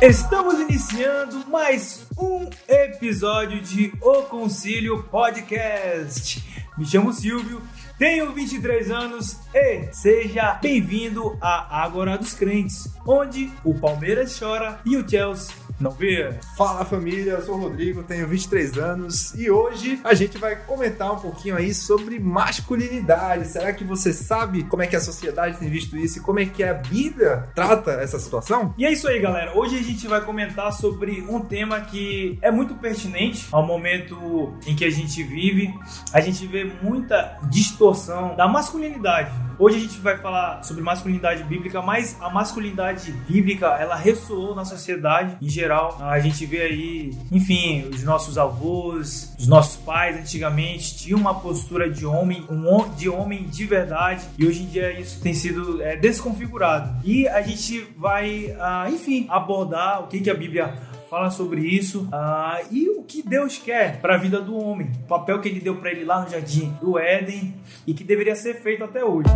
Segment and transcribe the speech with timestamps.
[0.00, 6.42] Estamos iniciando mais um episódio de O Concílio Podcast.
[6.76, 7.62] Me chamo Silvio,
[7.98, 14.96] tenho 23 anos e seja bem-vindo à Ágora dos Crentes, onde o Palmeiras chora e
[14.96, 16.32] o Chelsea não vê?
[16.56, 21.12] Fala família, eu sou o Rodrigo, tenho 23 anos e hoje a gente vai comentar
[21.12, 23.48] um pouquinho aí sobre masculinidade.
[23.48, 26.46] Será que você sabe como é que a sociedade tem visto isso e como é
[26.46, 28.72] que a Bíblia trata essa situação?
[28.78, 29.58] E é isso aí, galera.
[29.58, 34.76] Hoje a gente vai comentar sobre um tema que é muito pertinente ao momento em
[34.76, 35.74] que a gente vive.
[36.12, 39.32] A gente vê muita distorção da masculinidade.
[39.58, 44.64] Hoje a gente vai falar sobre masculinidade bíblica, mas a masculinidade bíblica ela ressoou na
[44.64, 45.98] sociedade em geral.
[46.00, 51.90] A gente vê aí, enfim, os nossos avós, os nossos pais antigamente tinham uma postura
[51.90, 55.96] de homem, um, de homem de verdade, e hoje em dia isso tem sido é,
[55.96, 57.00] desconfigurado.
[57.04, 60.74] E a gente vai, ah, enfim, abordar o que, que a Bíblia
[61.12, 65.06] fala sobre isso uh, e o que Deus quer para a vida do homem, o
[65.06, 67.54] papel que ele deu para ele lá no jardim do Éden
[67.86, 69.28] e que deveria ser feito até hoje.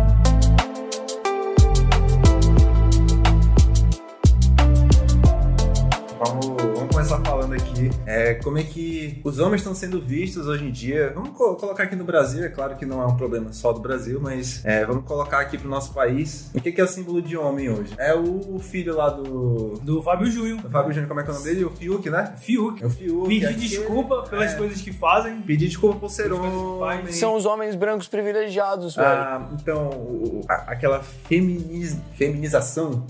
[7.07, 11.13] Começar falando aqui é, como é que os homens estão sendo vistos hoje em dia.
[11.15, 13.79] Vamos co colocar aqui no Brasil, é claro que não é um problema só do
[13.79, 16.51] Brasil, mas é, vamos colocar aqui pro nosso país.
[16.53, 17.93] O que, que é o símbolo de homem hoje?
[17.97, 19.79] É o filho lá do.
[19.81, 20.61] Do Fábio Júnior.
[20.61, 21.63] Do Fábio Júnior, como é que é o nome dele?
[21.63, 22.33] O Fiuk, né?
[22.37, 22.83] Fiuk.
[22.83, 23.27] É o Fiuk.
[23.27, 24.57] Pedir desculpa pelas é.
[24.57, 25.41] coisas que fazem.
[25.43, 27.11] Pedir desculpa por ser homem.
[27.11, 29.07] São os homens brancos privilegiados, velho.
[29.07, 31.97] Ah, então, a, aquela feminiz...
[32.15, 33.05] feminização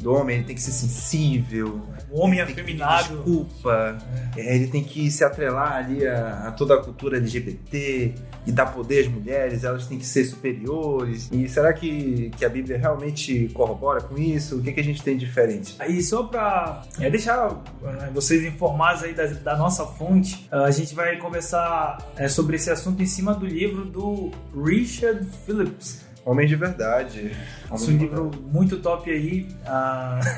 [0.00, 1.80] do homem, ele tem que ser sensível.
[2.10, 3.16] O homem afeminado.
[3.16, 3.98] Desculpa.
[4.36, 4.54] É.
[4.54, 8.14] Ele tem que se atrelar ali a, a, toda a cultura LGBT
[8.46, 11.28] e dar poder às mulheres, elas têm que ser superiores.
[11.30, 14.56] E será que, que a Bíblia realmente corrobora com isso?
[14.56, 15.76] O que, que a gente tem de diferente?
[15.78, 20.94] Aí, só para é, deixar né, vocês informados aí da, da, nossa fonte, a gente
[20.94, 26.07] vai conversar é, sobre esse assunto em cima do livro do Richard Phillips.
[26.24, 27.32] Homem de Verdade.
[27.70, 28.52] Homem um livro verdade.
[28.52, 29.48] muito top aí.
[29.66, 30.20] Ah...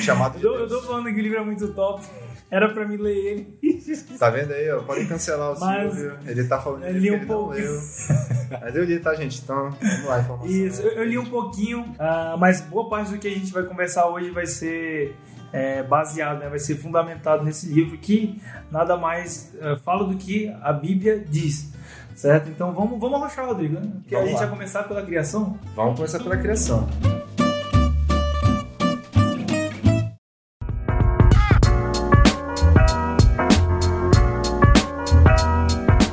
[0.00, 2.02] Chamado de eu, eu tô falando que o livro é muito top.
[2.50, 3.58] Era pra mim ler ele.
[4.18, 4.82] Tá vendo aí, ó?
[4.82, 6.18] Pode cancelar o Mas Silvio.
[6.26, 7.54] Ele tá falando eu li um pouco.
[8.60, 9.40] Mas eu li, tá, gente?
[9.42, 10.46] Então, vamos lá, informação.
[10.46, 13.64] Isso, eu, eu li um pouquinho, uh, mas boa parte do que a gente vai
[13.64, 15.16] conversar hoje vai ser
[15.52, 16.48] é, baseado, né?
[16.48, 18.40] vai ser fundamentado nesse livro que
[18.70, 21.72] nada mais uh, fala do que a Bíblia diz.
[22.20, 22.50] Certo?
[22.50, 23.80] Então vamos, vamos arrochar, Rodrigo.
[23.80, 23.92] Né?
[24.06, 24.40] Que a gente lá.
[24.40, 25.58] vai começar pela criação?
[25.74, 26.86] Vamos começar pela criação.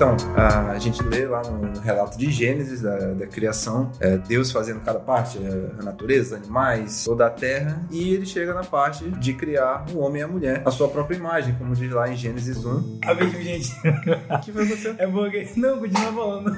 [0.08, 4.80] Então, a gente lê lá no relato de Gênesis, da, da criação, é, Deus fazendo
[4.80, 9.34] cada parte, é, a natureza, animais, toda a terra, e ele chega na parte de
[9.34, 12.64] criar o homem e a mulher, a sua própria imagem, como diz lá em Gênesis
[12.64, 13.00] 1.
[13.06, 13.76] A mesmo, gente.
[14.44, 14.96] Que foi você?
[14.98, 15.50] É porque...
[15.58, 16.56] Não, continua falando.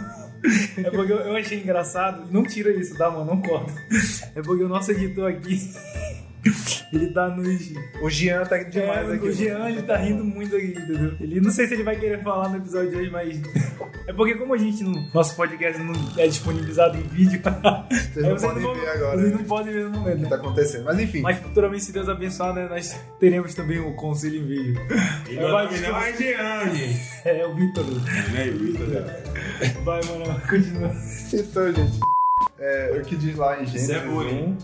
[0.78, 2.28] É porque eu achei engraçado.
[2.32, 3.26] Não tira isso, tá, mano?
[3.26, 3.74] Não corta.
[4.36, 5.74] É porque o nosso editor aqui
[6.92, 7.74] ele tá nos.
[8.02, 9.28] O Jean tá demais é, aqui.
[9.28, 11.14] O Jean ele tá rindo muito aqui, entendeu?
[11.20, 13.42] Ele não sei se ele vai querer falar no episódio de hoje, mas.
[14.08, 17.42] É porque como a gente no nosso podcast não é disponibilizado em vídeo.
[18.14, 19.18] Vocês não podem não, ver agora.
[19.18, 20.20] Vocês não podem ver no momento.
[20.20, 20.86] O que tá acontecendo?
[20.86, 21.22] Mas enfim.
[21.22, 24.82] Mas futuramente, se Deus abençoar, né, nós teremos também o conselho em vídeo.
[25.30, 27.00] E é, vai, não é Jean, gente.
[27.26, 27.86] É, o Vitor.
[28.36, 28.88] É, o Vitor.
[29.84, 30.92] Vai, mano, continua.
[31.34, 32.09] Então, gente.
[32.60, 34.58] É, o que diz lá em Gênesis é 1,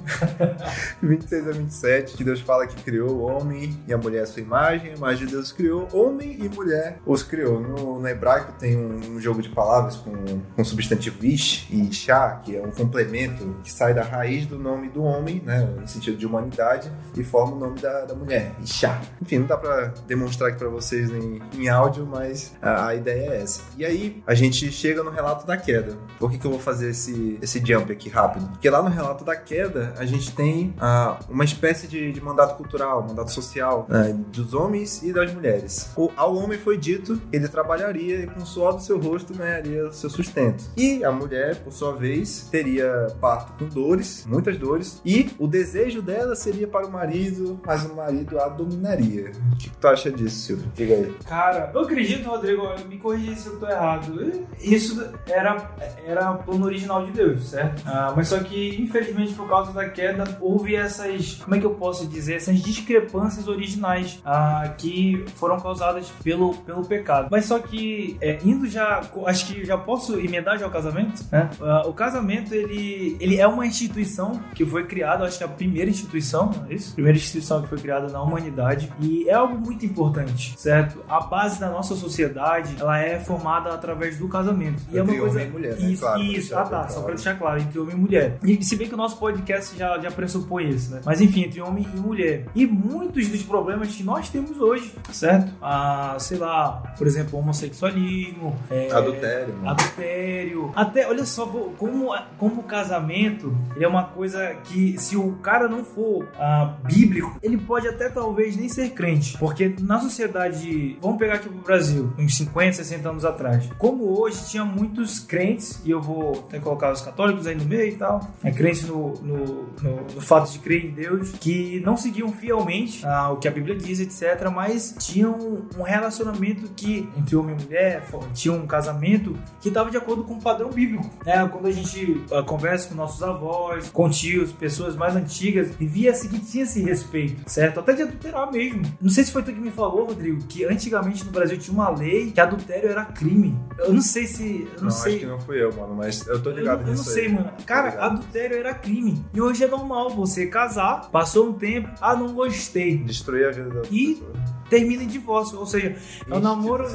[1.01, 4.41] 26 a 27, que Deus fala que criou o homem e a mulher à sua
[4.41, 7.59] imagem, a imagem de Deus criou, homem e mulher os criou.
[7.59, 10.11] No, no hebraico tem um, um, jogo de palavras com,
[10.55, 14.59] com o substantivo ish e chá, que é um complemento que sai da raiz do
[14.59, 18.53] nome do homem, né, no sentido de humanidade, e forma o nome da, da mulher,
[18.61, 19.01] Ishá.
[19.21, 23.31] Enfim, não dá pra demonstrar aqui pra vocês em, em áudio, mas a, a, ideia
[23.31, 23.61] é essa.
[23.77, 25.97] E aí, a gente chega no relato da queda.
[26.19, 27.84] Por que, que eu vou fazer esse, esse jump?
[27.91, 28.47] Aqui rápido.
[28.49, 32.55] Porque lá no relato da queda, a gente tem ah, uma espécie de, de, mandato
[32.55, 35.91] cultural, mandato social né, dos homens e das mulheres.
[35.95, 39.33] O, ao homem foi dito que ele trabalharia e com o suor do seu rosto
[39.33, 40.63] ganharia o seu sustento.
[40.75, 46.01] E a mulher, por sua vez, teria parto com dores, muitas dores, e o desejo
[46.01, 49.31] dela seria para o marido, mas o marido a dominaria.
[49.51, 50.71] O que, que tu acha disso, Silvio?
[50.73, 51.15] Diga aí.
[51.25, 54.45] Cara, eu acredito, Rodrigo, me corrija se eu tô errado.
[54.59, 55.71] Isso era,
[56.05, 57.74] era plano original de Deus, certo?
[57.85, 61.75] Ah, mas só que, infelizmente, por causa da queda, houve essas, como é que eu
[61.75, 67.27] posso dizer, essas discrepâncias originais ah, que foram causadas pelo, pelo pecado.
[67.31, 71.49] Mas só que, é, indo já, acho que já posso emendar já o casamento, né?
[71.61, 75.49] Ah, o casamento, ele, ele é uma instituição que foi criada, acho que é a
[75.49, 76.93] primeira instituição, não é isso?
[76.93, 81.03] Primeira instituição que foi criada na humanidade e é algo muito importante, certo?
[81.07, 84.81] A base da nossa sociedade, ela é formada através do casamento.
[84.91, 85.29] E é uma coisa...
[85.29, 85.89] homem e mulher, né?
[85.89, 86.57] Isso, claro, isso.
[86.57, 88.37] Ah, tá, só pra deixar claro, entre homem e mulher.
[88.43, 91.01] E se bem que o nosso podcast já, já pressupõe isso, né?
[91.05, 92.45] Mas enfim, entre homem e mulher.
[92.55, 95.51] E muitos dos problemas que nós temos hoje, certo?
[95.61, 99.69] Ah, sei lá, por exemplo, homossexualismo, é, adultério, né?
[99.69, 100.71] adultério.
[100.75, 105.67] Até, olha só, como, como o casamento, ele é uma coisa que se o cara
[105.67, 109.37] não for ah, bíblico, ele pode até talvez nem ser crente.
[109.37, 114.45] Porque na sociedade, vamos pegar aqui pro Brasil, uns 50, 60 anos atrás, como hoje
[114.49, 118.31] tinha muitos crentes, e eu vou até colocar os católicos aí no meio e tal,
[118.43, 119.45] é, crentes no, no,
[119.81, 123.51] no, no fato de crer em Deus, que não seguiam fielmente ah, o que a
[123.51, 128.03] Bíblia diz, etc., mas tinham um relacionamento que, entre homem e mulher,
[128.33, 131.09] tinha um casamento que estava de acordo com o padrão bíblico.
[131.25, 131.47] Né?
[131.51, 136.39] Quando a gente ah, conversa com nossos avós, com tios, pessoas mais antigas, via-se que
[136.39, 137.79] tinha esse respeito, certo?
[137.79, 138.83] Até de adulterar mesmo.
[139.01, 141.89] Não sei se foi tu que me falou, Rodrigo, que antigamente no Brasil tinha uma
[141.89, 143.57] lei que adultério era crime.
[143.77, 144.67] Eu não sei se.
[144.73, 145.13] Eu não, não sei.
[145.13, 147.03] acho que não fui eu, mano, mas eu tô ligado eu nisso.
[147.03, 147.33] Eu não sei, aí.
[147.33, 147.44] mano.
[147.65, 149.23] Cara, adultério era crime.
[149.33, 152.97] E hoje é normal você casar, passou um tempo, ah, não gostei.
[152.97, 155.95] Destruir a vida da e pessoa termina em divórcio, ou seja,
[156.27, 156.85] é um namoro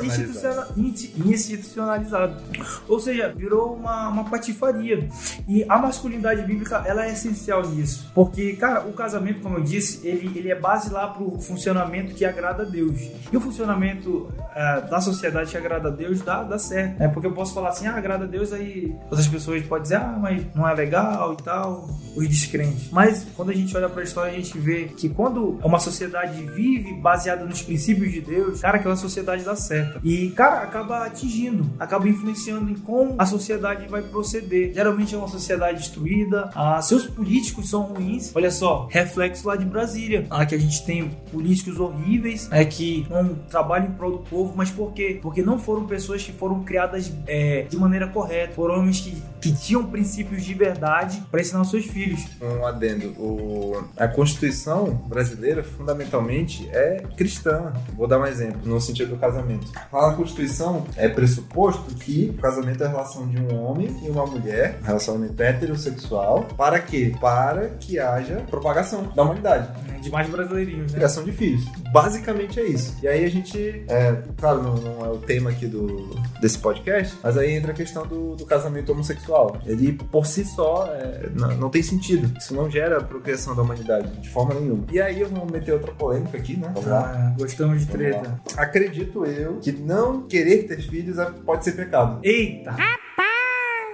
[1.16, 2.42] institucionalizado.
[2.88, 5.08] Ou seja, virou uma, uma patifaria.
[5.48, 8.10] E a masculinidade bíblica, ela é essencial nisso.
[8.14, 12.24] Porque, cara, o casamento, como eu disse, ele, ele é base lá pro funcionamento que
[12.24, 12.98] agrada a Deus.
[13.32, 17.02] E o funcionamento uh, da sociedade que agrada a Deus dá, dá certo.
[17.02, 19.96] É porque eu posso falar assim, ah, agrada a Deus, aí outras pessoas podem dizer,
[19.96, 22.90] ah, mas não é legal e tal, os descrentes.
[22.90, 26.42] Mas quando a gente olha para a história, a gente vê que quando uma sociedade
[26.42, 30.00] vive baseada nos princípios de Deus, cara, aquela sociedade dá certo.
[30.02, 34.72] E, cara, acaba atingindo, acaba influenciando em como a sociedade vai proceder.
[34.72, 38.32] Geralmente é uma sociedade destruída, ah, seus políticos são ruins.
[38.34, 43.06] Olha só, reflexo lá de Brasília, ah, que a gente tem políticos horríveis, é que
[43.10, 45.18] não trabalham em prol do povo, mas por quê?
[45.20, 49.52] Porque não foram pessoas que foram criadas é, de maneira correta, foram homens que, que
[49.52, 52.20] tinham princípios de verdade para ensinar aos seus filhos.
[52.40, 57.49] Um adendo, o, a Constituição brasileira fundamentalmente é cristã
[57.96, 59.66] Vou dar um exemplo, no sentido do casamento.
[59.92, 64.08] Lá na Constituição é pressuposto que o casamento é a relação de um homem e
[64.08, 66.44] uma mulher, relacionamento heterossexual.
[66.56, 67.14] Para quê?
[67.20, 69.68] Para que haja propagação da humanidade.
[70.00, 70.98] De mais brasileirinhos, né?
[70.98, 71.64] Criação de filhos.
[71.92, 72.96] Basicamente é isso.
[73.02, 77.16] E aí a gente, é, claro, não, não, é o tema aqui do, desse podcast,
[77.22, 79.60] mas aí entra a questão do, do casamento homossexual.
[79.66, 82.32] Ele, por si só, é, não, não, tem sentido.
[82.38, 84.84] Isso não gera procriação da humanidade, de forma nenhuma.
[84.90, 86.70] E aí eu vou meter outra polêmica aqui, né?
[86.74, 87.12] Vamos lá.
[87.14, 88.40] Ah, gostamos de treta.
[88.56, 92.20] Acredito eu que não querer ter filhos é, pode ser pecado.
[92.22, 92.76] Eita!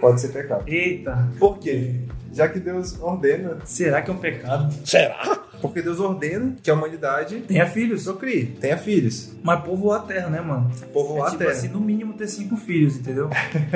[0.00, 0.64] Pode ser pecado.
[0.66, 1.28] Eita!
[1.38, 1.94] Por quê?
[2.32, 3.58] Já que Deus ordena.
[3.64, 4.72] Será que é um pecado?
[4.84, 5.45] Será?
[5.60, 8.04] Porque Deus ordena que a humanidade tenha filhos.
[8.04, 9.32] Procrie, tenha filhos.
[9.42, 10.70] Mas povoar a terra, né, mano?
[10.92, 11.58] Povoar é, tipo a terra.
[11.58, 13.28] assim, no mínimo ter cinco filhos, entendeu?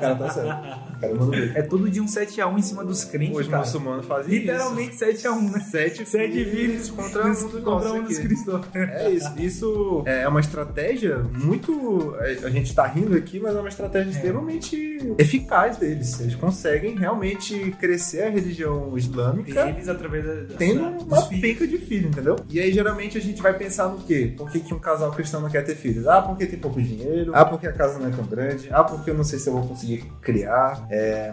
[0.00, 1.00] cara, tá certo.
[1.00, 1.56] Cara, ver.
[1.56, 3.38] É tudo de um 7x1 em cima dos crentes.
[3.38, 5.04] Os muçulmanos fazem Literalmente isso.
[5.04, 5.60] 7x1, né?
[5.60, 8.66] Sete, Sete filhos contra um dos, contra um dos cristãos.
[8.74, 9.32] É isso.
[9.38, 12.14] Isso é uma estratégia muito.
[12.44, 14.12] A gente tá rindo aqui, mas é uma estratégia é.
[14.12, 16.20] extremamente eficaz deles.
[16.20, 19.68] Eles conseguem realmente crescer a religião islâmica.
[19.68, 22.36] Eles através da, tendo uma penca de filho, entendeu?
[22.48, 24.34] E aí geralmente a gente vai pensar no quê?
[24.36, 26.06] Por que, que um casal cristão não quer ter filhos?
[26.06, 27.32] Ah, porque tem pouco dinheiro.
[27.34, 28.68] Ah, porque a casa não é tão grande.
[28.72, 30.86] Ah, porque eu não sei se eu vou conseguir criar.
[30.90, 31.32] É...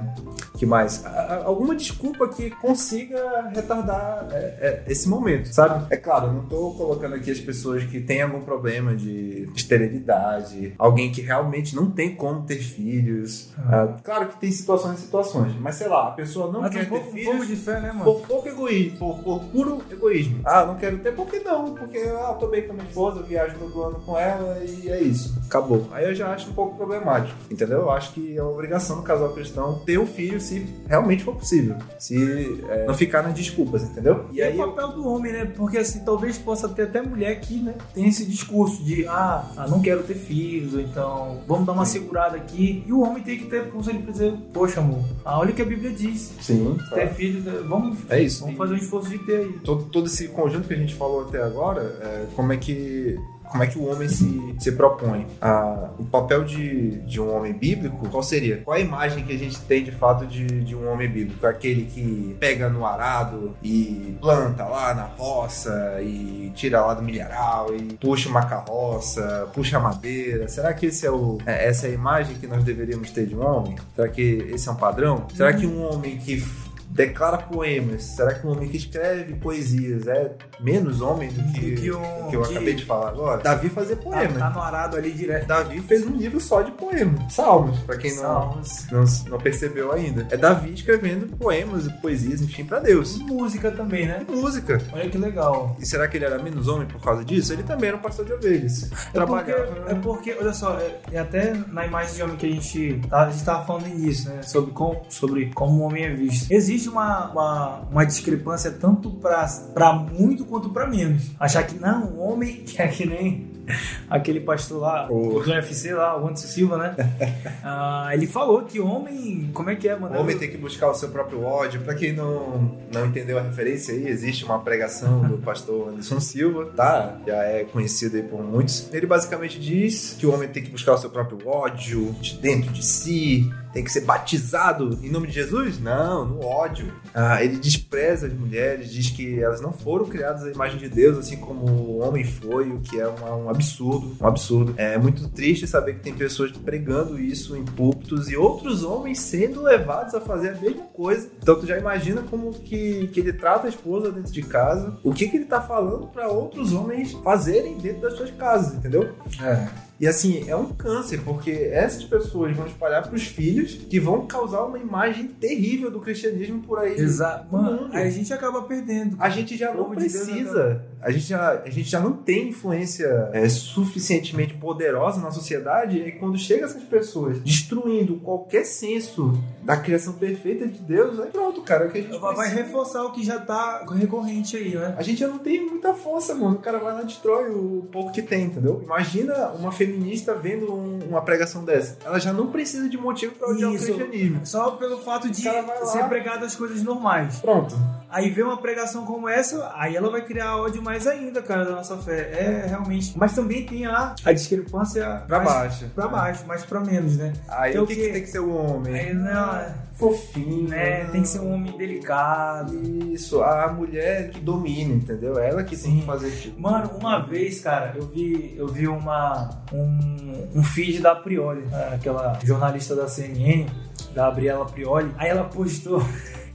[0.57, 1.03] que mais?
[1.45, 5.85] Alguma desculpa que consiga retardar é, é, esse momento, sabe?
[5.89, 10.73] É claro, eu não tô colocando aqui as pessoas que têm algum problema de esterilidade,
[10.77, 13.49] alguém que realmente não tem como ter filhos.
[13.57, 13.95] Ah.
[14.03, 16.89] claro que tem situações e situações, mas sei lá, a pessoa não mas quer um
[16.89, 17.27] pouco, ter filhos.
[17.27, 18.03] Um pouco de fé, né, mano?
[18.03, 20.39] Por pouco egoísmo, por, por puro egoísmo.
[20.46, 21.74] Ah, não quero ter, por que não?
[21.74, 25.01] Porque ah, tô bem com a minha esposa, viajo todo ano com ela e é
[25.01, 25.38] isso.
[25.46, 25.88] Acabou.
[25.92, 27.80] Aí eu já acho um pouco problemático, entendeu?
[27.80, 31.36] Eu acho que é uma obrigação do casal cristão ter um filho se realmente for
[31.36, 31.75] possível.
[32.00, 34.25] Se é, não ficar nas desculpas, entendeu?
[34.32, 34.94] E, e aí é o papel eu...
[34.96, 35.46] do homem, né?
[35.46, 39.68] Porque assim, talvez possa ter até mulher que, né, tem esse discurso de ah, ah,
[39.68, 42.84] não quero ter filhos, ou então vamos dar uma segurada aqui.
[42.88, 45.62] E o homem tem que ter pulso ele dizer, poxa, amor, ah, olha o que
[45.62, 46.34] a Bíblia diz.
[46.42, 46.77] Sim.
[46.94, 47.13] Ter tá.
[47.13, 48.42] filhos, vamos, é isso.
[48.42, 51.41] vamos fazer um esforço de ter Todo, todo esse conjunto que a gente falou até
[51.41, 53.17] agora, é, como é que
[53.50, 55.25] como é que o homem se, se propõe?
[55.41, 58.58] Ah, o papel de, de um homem bíblico, qual seria?
[58.58, 61.46] Qual a imagem que a gente tem de fato de, de um homem bíblico?
[61.46, 67.74] Aquele que pega no arado e planta lá na roça e tira lá do milharal
[67.74, 70.48] e puxa uma carroça, puxa madeira.
[70.48, 73.36] Será que esse é o, é, essa é a imagem que nós deveríamos ter de
[73.36, 73.75] um homem?
[73.96, 75.25] Será que esse é um padrão?
[75.34, 76.44] Será que um homem que
[76.89, 78.03] declara poemas.
[78.03, 82.29] Será que um homem que escreve poesias é menos homem do que, do que, um,
[82.29, 82.51] que eu que...
[82.51, 83.41] acabei de falar agora?
[83.41, 84.38] Davi fazia poemas.
[84.38, 85.48] Tá, tá no arado ali direto.
[85.48, 87.34] Davi fez um livro só de poemas.
[87.34, 90.27] Salmos, pra quem não, não, não, percebeu ainda.
[90.32, 93.17] É Davi escrevendo poemas e poesias, enfim, pra Deus.
[93.17, 94.25] Música também, né?
[94.27, 94.82] Música.
[94.94, 95.75] Olha que legal.
[95.79, 97.53] E será que ele era menos homem por causa disso?
[97.53, 98.91] Ele também era um pastor de ovelhas.
[98.91, 99.65] É Trabalhava.
[99.65, 103.01] Porque, é porque, olha só, é, é, até na imagem de homem que a gente,
[103.10, 104.41] tá, a gente tava falando nisso, né?
[104.44, 106.51] Sobre como, sobre como o homem é visto.
[106.51, 111.32] Existe uma, uma uma, discrepância tanto para muito quanto para menos.
[111.39, 113.56] Achar que não, o homem é que nem
[114.09, 116.95] aquele pastor lá, o do UFC lá, o Anderson Silva, né?
[117.63, 120.15] ah, ele falou que homem, como é que é, mano?
[120.15, 121.81] O homem tem que buscar o seu próprio ódio.
[121.81, 126.65] Para quem não, não entendeu a referência aí, existe uma pregação do pastor Anderson Silva,
[126.75, 127.17] tá?
[127.25, 128.89] Já é conhecido aí por muitos.
[128.93, 132.71] Ele basicamente diz que o homem tem que buscar o seu próprio ódio de dentro
[132.71, 135.79] de si, tem que ser batizado em nome de Jesus?
[135.79, 136.91] Não, no ódio.
[137.13, 141.17] Ah, ele despreza as mulheres, diz que elas não foram criadas à imagem de Deus,
[141.17, 144.73] assim como o homem foi, o que é uma, um absurdo, um absurdo.
[144.77, 149.61] É muito triste saber que tem pessoas pregando isso em púlpitos e outros homens sendo
[149.61, 151.29] levados a fazer a mesma coisa.
[151.41, 155.13] Então tu já imagina como que, que ele trata a esposa dentro de casa, o
[155.13, 159.13] que, que ele tá falando para outros homens fazerem dentro das suas casas, entendeu?
[159.41, 159.87] É.
[160.00, 164.27] E assim, é um câncer, porque essas pessoas vão espalhar para os filhos que vão
[164.27, 166.94] causar uma imagem terrível do cristianismo por aí.
[166.94, 167.48] Exato.
[167.51, 169.16] Mano, aí a gente acaba perdendo.
[169.20, 170.84] A gente já não precisa.
[171.01, 175.98] a, gente já, a gente já não tem influência é, suficientemente poderosa na sociedade.
[175.98, 181.62] E quando chega essas pessoas destruindo qualquer senso da criação perfeita de Deus, aí pronto,
[181.62, 181.86] cara.
[181.86, 184.96] É o que a gente vai, vai reforçar o que já tá recorrente aí, né?
[184.98, 186.56] A gente já não tem muita força, mano.
[186.56, 188.82] O cara vai lá e destrói o pouco que tem, entendeu?
[188.84, 191.98] Imagina uma feminista vendo um, uma pregação dessa.
[192.06, 194.46] Ela já não precisa de motivo para odiar Isso, o cristianismo.
[194.46, 197.39] Só pelo fato de ser pregado as coisas normais.
[197.39, 197.75] Pronto.
[198.09, 201.71] Aí vê uma pregação como essa, aí ela vai criar ódio mais ainda, cara, da
[201.71, 202.31] nossa fé.
[202.31, 203.13] É, realmente.
[203.17, 205.85] Mas também tem a, a discrepância pra mais, baixo.
[205.93, 207.33] Pra baixo, mas pra menos, né?
[207.49, 208.93] Aí então, o que, que, tem que ser o homem?
[208.93, 210.69] Aí, não, fofinho.
[210.69, 211.05] Né?
[211.05, 212.73] Tem que ser um homem delicado.
[213.11, 215.37] Isso, a mulher que domina, entendeu?
[215.37, 215.91] Ela que Sim.
[215.91, 216.61] tem que fazer tudo.
[216.61, 222.39] Mano, uma vez, cara, eu vi, eu vi uma, um, um feed da Prioli, aquela
[222.43, 223.65] jornalista da CNN,
[224.13, 225.13] da Gabriela Prioli.
[225.17, 226.01] Aí ela postou.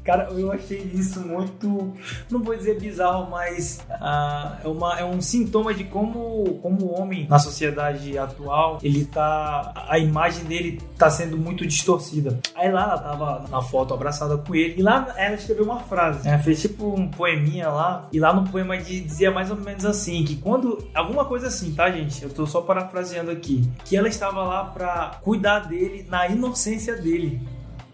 [0.05, 1.93] Cara, eu achei isso muito,
[2.29, 7.01] não vou dizer bizarro, mas uh, é, uma, é um sintoma de como, como o
[7.01, 12.41] homem na sociedade atual, ele tá, a imagem dele tá sendo muito distorcida.
[12.57, 16.29] Aí lá ela tava na foto abraçada com ele, e lá ela escreveu uma frase,
[16.29, 20.25] ela fez tipo um poeminha lá, e lá no poema dizia mais ou menos assim,
[20.25, 22.25] que quando, alguma coisa assim, tá gente?
[22.25, 27.41] Eu tô só parafraseando aqui, que ela estava lá pra cuidar dele na inocência dele.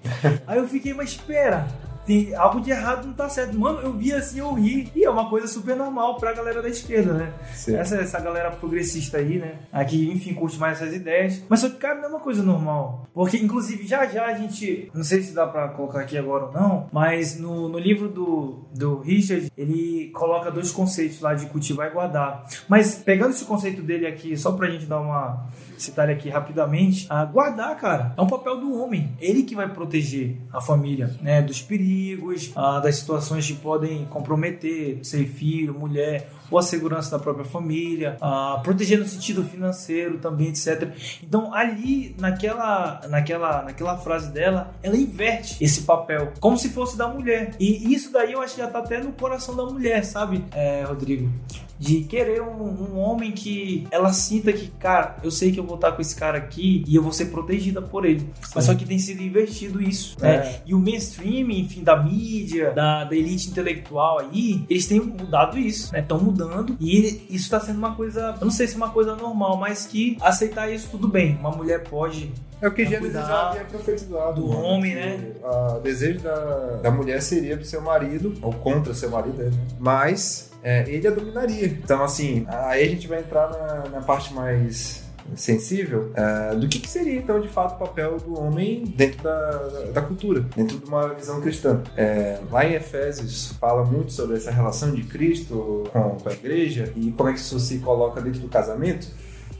[0.46, 1.68] Aí eu fiquei, mas espera,
[2.08, 3.58] tem algo de errado não tá certo.
[3.58, 4.90] Mano, eu vi assim, eu ri.
[4.96, 7.34] E é uma coisa super normal pra galera da esquerda, né?
[7.52, 9.56] Essa, essa galera progressista aí, né?
[9.70, 11.42] Aqui, enfim, curte mais essas ideias.
[11.50, 13.06] Mas só que, cara, não é uma coisa normal.
[13.12, 14.90] Porque, inclusive, já já a gente.
[14.94, 18.64] Não sei se dá pra colocar aqui agora ou não, mas no, no livro do,
[18.74, 22.46] do Richard, ele coloca dois conceitos lá de cultivar e guardar.
[22.66, 25.46] Mas pegando esse conceito dele aqui, só pra gente dar uma
[25.82, 29.12] citar aqui rapidamente, a guardar, cara, é um papel do homem.
[29.20, 34.98] Ele que vai proteger a família, né, dos perigos, a, das situações que podem comprometer
[35.02, 40.48] ser filho, mulher ou a segurança da própria família, a proteger no sentido financeiro também,
[40.48, 40.92] etc.
[41.22, 47.08] Então ali naquela, naquela, naquela frase dela, ela inverte esse papel como se fosse da
[47.08, 47.54] mulher.
[47.60, 50.84] E isso daí eu acho que já tá até no coração da mulher, sabe, é,
[50.84, 51.30] Rodrigo?
[51.78, 55.76] De querer um, um, homem que ela sinta que, cara, eu sei que eu vou
[55.76, 58.20] estar com esse cara aqui e eu vou ser protegida por ele.
[58.20, 58.52] Sim.
[58.54, 60.34] Mas só que tem sido invertido isso, né?
[60.34, 60.38] é.
[60.38, 60.60] né?
[60.66, 65.92] E o mainstream, enfim, da mídia, da, da elite intelectual aí, eles têm mudado isso,
[65.92, 66.00] né?
[66.00, 69.14] Estão mudando e isso está sendo uma coisa, eu não sei se é uma coisa
[69.14, 71.36] normal, mas que aceitar isso tudo bem.
[71.36, 72.30] Uma mulher pode
[72.60, 74.40] é o que Gênesis já havia profetizado.
[74.40, 75.32] Do mano, homem, né?
[75.42, 79.50] O desejo da, da mulher seria pro seu marido, ou contra seu marido, né?
[79.78, 81.64] mas é, ele a dominaria.
[81.64, 85.02] Então, assim, aí a gente vai entrar na, na parte mais
[85.34, 89.50] sensível uh, do que, que, seria, então, de fato, o papel do homem dentro da,
[89.94, 91.82] da cultura, dentro de uma visão cristã.
[91.96, 96.92] É, lá em Efésios fala muito sobre essa relação de Cristo com, com a igreja
[96.94, 99.08] e como é que isso se coloca dentro do casamento.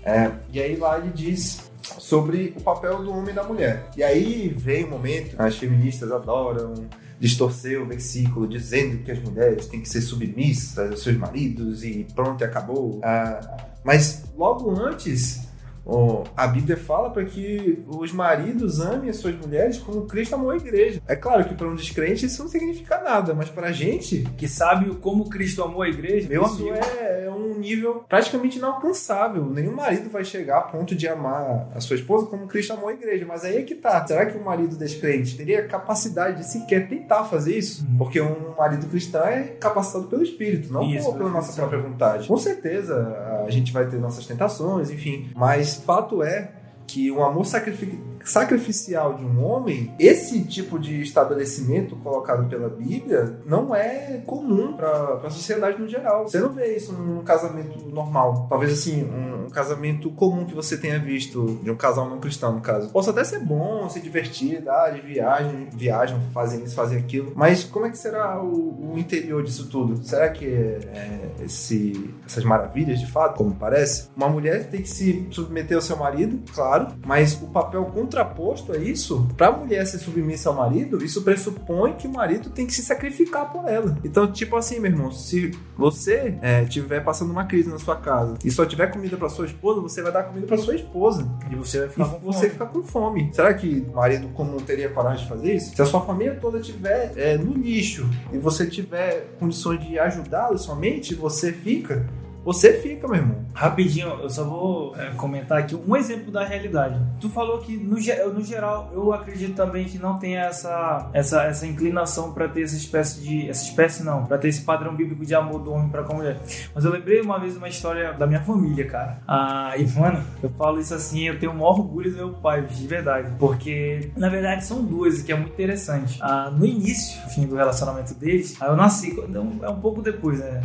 [0.04, 3.88] É, e aí lá ele diz sobre o papel do homem e da mulher.
[3.96, 6.74] E aí vem o momento, as feministas adoram
[7.20, 12.06] distorcer o versículo dizendo que as mulheres têm que ser submissas aos seus maridos e
[12.14, 13.00] pronto, acabou.
[13.02, 15.47] Ah, mas logo antes
[15.88, 20.50] Oh, a Bíblia fala para que os maridos amem as suas mulheres como Cristo amou
[20.50, 21.00] a igreja.
[21.08, 24.46] É claro que para um descrente isso não significa nada, mas para a gente que
[24.46, 29.46] sabe como Cristo amou a igreja, meu isso amigo, é, é, um nível praticamente inalcançável.
[29.46, 32.92] Nenhum marido vai chegar a ponto de amar a sua esposa como Cristo amou a
[32.92, 33.24] igreja.
[33.26, 34.06] Mas aí é que tá.
[34.06, 37.86] Será que um marido descrente teria capacidade de sequer tentar fazer isso?
[37.86, 37.96] Uhum.
[37.96, 42.28] Porque um marido cristão é capacitado pelo Espírito, não isso, pela nossa própria vontade.
[42.28, 46.50] Com certeza a gente vai ter nossas tentações, enfim, mas fato é
[46.88, 53.74] que um amor sacrificial de um homem, esse tipo de estabelecimento colocado pela Bíblia não
[53.74, 56.26] é comum para a sociedade no geral.
[56.26, 58.46] Você não vê isso num casamento normal.
[58.48, 62.54] Talvez assim, um, um, casamento comum que você tenha visto de um casal não cristão,
[62.54, 62.88] no caso.
[62.88, 67.32] Possa até ser bom, se divertir, dar de viagem, viajam, fazem isso, fazem aquilo.
[67.36, 70.02] Mas como é que será o, o interior disso tudo?
[70.02, 74.08] Será que é, é esse, essas maravilhas de fato, como parece?
[74.16, 78.72] Uma mulher tem que se submeter ao seu marido, claro claro, mas o papel contraposto
[78.72, 82.66] a isso, para a mulher ser submissa ao marido, isso pressupõe que o marido tem
[82.66, 83.96] que se sacrificar por ela.
[84.04, 88.36] Então, tipo assim, meu irmão, se você estiver é, passando uma crise na sua casa
[88.44, 91.28] e só tiver comida para sua esposa, você vai dar comida para sua esposa.
[91.50, 92.50] E você vai ficar e com você fome.
[92.50, 93.30] fica com fome.
[93.32, 95.74] Será que o marido comum teria coragem de fazer isso?
[95.74, 100.58] Se a sua família toda estiver é, no lixo e você tiver condições de ajudá-lo
[100.58, 102.06] somente, você fica
[102.48, 103.44] você fica, meu irmão.
[103.52, 106.98] Rapidinho, eu só vou é, comentar aqui um exemplo da realidade.
[107.20, 107.96] Tu falou que, no,
[108.32, 112.74] no geral, eu acredito também que não tem essa, essa, essa inclinação para ter essa
[112.74, 113.50] espécie de.
[113.50, 116.16] Essa espécie não, para ter esse padrão bíblico de amor do homem para com a
[116.16, 116.40] mulher.
[116.74, 119.18] Mas eu lembrei uma vez uma história da minha família, cara.
[119.28, 122.62] Ah, e, mano, eu falo isso assim, eu tenho o maior orgulho do meu pai,
[122.62, 123.30] de verdade.
[123.38, 126.18] Porque, na verdade, são duas, que é muito interessante.
[126.22, 130.38] Ah, no início, fim do relacionamento deles, aí eu nasci, então, é um pouco depois,
[130.38, 130.62] né?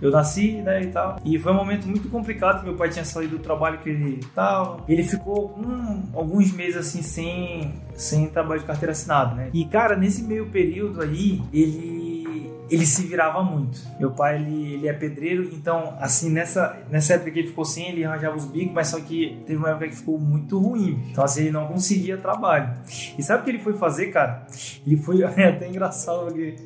[0.00, 1.16] Eu nasci, né, e tal.
[1.24, 4.84] E foi um momento muito complicado, meu pai tinha saído do trabalho que ele tal.
[4.88, 9.50] Ele ficou um, alguns meses assim sem, sem trabalho de carteira assinada, né?
[9.52, 11.95] E cara, nesse meio período aí, ele
[12.70, 13.78] ele se virava muito.
[13.98, 17.90] Meu pai, ele, ele é pedreiro, então, assim, nessa, nessa época que ele ficou sem,
[17.90, 21.02] ele arranjava os bicos, mas só que teve uma época que ficou muito ruim.
[21.10, 22.74] Então, assim, ele não conseguia trabalho.
[23.18, 24.46] E sabe o que ele foi fazer, cara?
[24.86, 26.56] Ele foi, é até engraçado, porque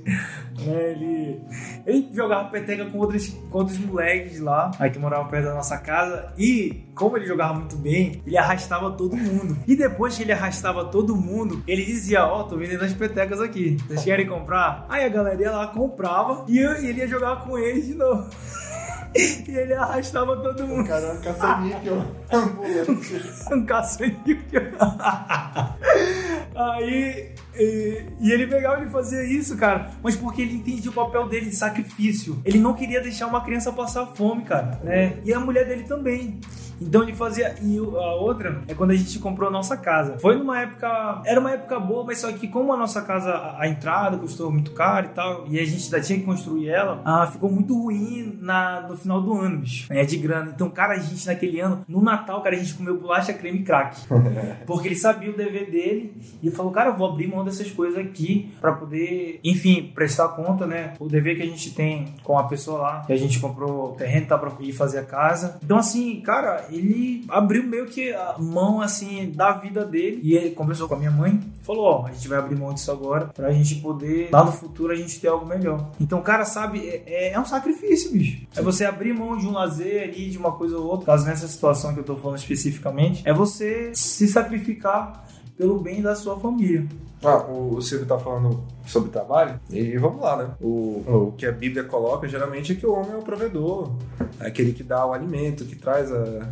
[0.66, 1.40] né, ele,
[1.86, 5.78] ele jogava peteca com outros, com outros moleques lá, aí que moravam perto da nossa
[5.78, 9.56] casa, e como ele jogava muito bem, ele arrastava todo mundo.
[9.66, 13.40] E depois que ele arrastava todo mundo, ele dizia: Ó, oh, tô vendendo as petecas
[13.40, 14.84] aqui, vocês querem comprar?
[14.86, 18.28] Aí a galera ia lá comprava e ele ia jogar com eles de novo.
[19.12, 20.86] E ele arrastava todo mundo.
[20.86, 22.04] Cara, é um caça-níquel
[23.50, 24.62] um caça-níquel.
[26.54, 27.34] Aí.
[27.58, 29.90] E, e, ele pegava e fazia isso, cara.
[30.00, 32.40] Mas porque ele entendia o papel dele de sacrifício.
[32.44, 34.78] Ele não queria deixar uma criança passar fome, cara.
[34.84, 35.18] Né?
[35.24, 36.38] E a mulher dele também.
[36.80, 37.54] Então ele fazia.
[37.62, 40.18] E a outra é quando a gente comprou a nossa casa.
[40.18, 41.22] Foi numa época.
[41.24, 44.72] Era uma época boa, mas só que como a nossa casa, a entrada custou muito
[44.72, 48.38] caro e tal, e a gente ainda tinha que construir ela, ah, ficou muito ruim
[48.40, 49.86] na, no final do ano, bicho.
[49.90, 50.52] É de grana.
[50.54, 53.62] Então, cara, a gente naquele ano, no Natal, cara, a gente comeu bolacha, creme e
[53.62, 54.00] crack.
[54.66, 57.98] Porque ele sabia o dever dele e falou, cara, eu vou abrir mão dessas coisas
[57.98, 60.94] aqui para poder, enfim, prestar conta, né?
[60.98, 64.26] O dever que a gente tem com a pessoa lá, que a gente comprou terreno,
[64.26, 65.58] tá pra ir fazer a casa.
[65.62, 70.20] Então, assim, cara, ele abriu meio que a mão, assim, da vida dele.
[70.22, 72.90] E ele conversou com a minha mãe, falou: Ó, a gente vai abrir mão disso
[72.90, 75.90] agora pra gente poder, lá no futuro, a gente ter algo melhor.
[76.00, 78.46] Então, cara, sabe, é, é um sacrifício, bicho.
[78.56, 81.48] É você abrir mão de um lazer ali, de uma coisa ou outra, caso nessa
[81.48, 85.24] situação que eu tô falando especificamente, é você se sacrificar
[85.60, 86.86] pelo bem da sua família.
[87.22, 90.50] Ah, o, Silvio tá falando sobre trabalho, e vamos lá, né?
[90.58, 93.92] O, o que a Bíblia coloca geralmente é que o homem é o provedor,
[94.40, 96.48] é aquele que dá o alimento, que traz a,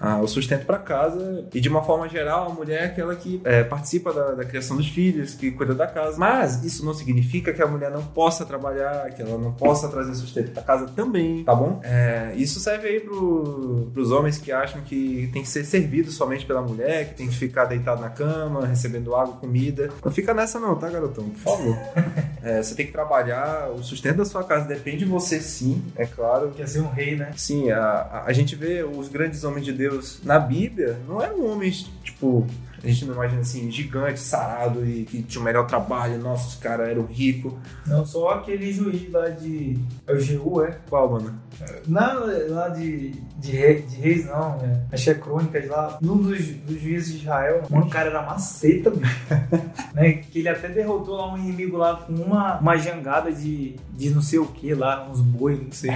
[0.00, 3.40] ah, o sustento para casa e de uma forma geral a mulher é aquela que
[3.44, 6.16] é, participa da, da, criação dos filhos, que cuida da casa.
[6.18, 10.14] Mas isso não significa que a mulher não possa trabalhar, que ela não possa trazer
[10.14, 11.80] sustento para casa também, tá bom?
[11.84, 16.46] É, isso serve aí pro, pros homens que acham que tem que ser servido somente
[16.46, 19.90] pela mulher, que tem que ficar deitado na cama, recebendo água, comida.
[20.02, 21.28] Não fica nessa não, tá, garotão?
[21.28, 21.76] Por favor.
[22.42, 26.06] É, você tem que trabalhar, o sustento da sua casa depende de você sim, é
[26.06, 26.52] claro.
[26.56, 27.32] Quer ser um rei, né?
[27.36, 30.20] Sim, a, a, a gente vê os grandes homens de Deus Deus.
[30.24, 32.46] Na Bíblia, não eram homens, tipo,
[32.82, 36.54] a gente não imagina assim, gigante, sarado e que tinha o melhor trabalho, nossa, os
[36.54, 37.52] caras eram ricos.
[37.86, 39.78] Não, só aquele juiz lá de.
[40.06, 40.78] É o GU, é?
[40.88, 41.38] Qual, mano?
[41.86, 44.54] Não, lá de, de, rei, de reis, não.
[44.62, 44.80] É.
[44.92, 45.98] Acho que é crônicas lá.
[46.02, 49.26] Um dos, dos juízes de Israel, mano, o cara era maceta, bicho.
[49.92, 50.12] né?
[50.14, 54.22] Que ele até derrotou lá um inimigo lá com uma, uma jangada de, de não
[54.22, 55.90] sei o que lá, uns boi, não sei.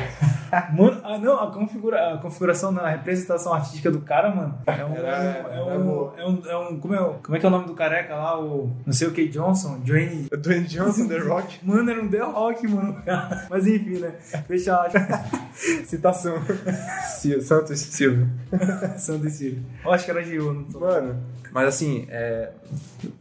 [0.77, 4.85] mano, ah, não, a, configura, a configuração, não, a representação artística do cara, mano, é
[4.85, 4.94] um.
[4.94, 7.66] Era, é, um, é, um, é um como, é, como é que é o nome
[7.66, 8.40] do careca lá?
[8.40, 9.78] O não sei o que Johnson?
[9.80, 10.28] Dwayne.
[10.30, 11.58] Dwayne Johnson, The Rock?
[11.64, 13.02] Mano, era um The Rock, mano.
[13.50, 14.12] Mas enfim, né?
[14.46, 14.92] Fechado.
[15.84, 16.37] Citação.
[17.42, 18.28] Santos Silva.
[18.98, 19.60] Santos Silva.
[19.84, 20.80] Eu acho que era Gil, não tô...
[20.80, 21.22] Mano,
[21.54, 22.50] mas assim, é,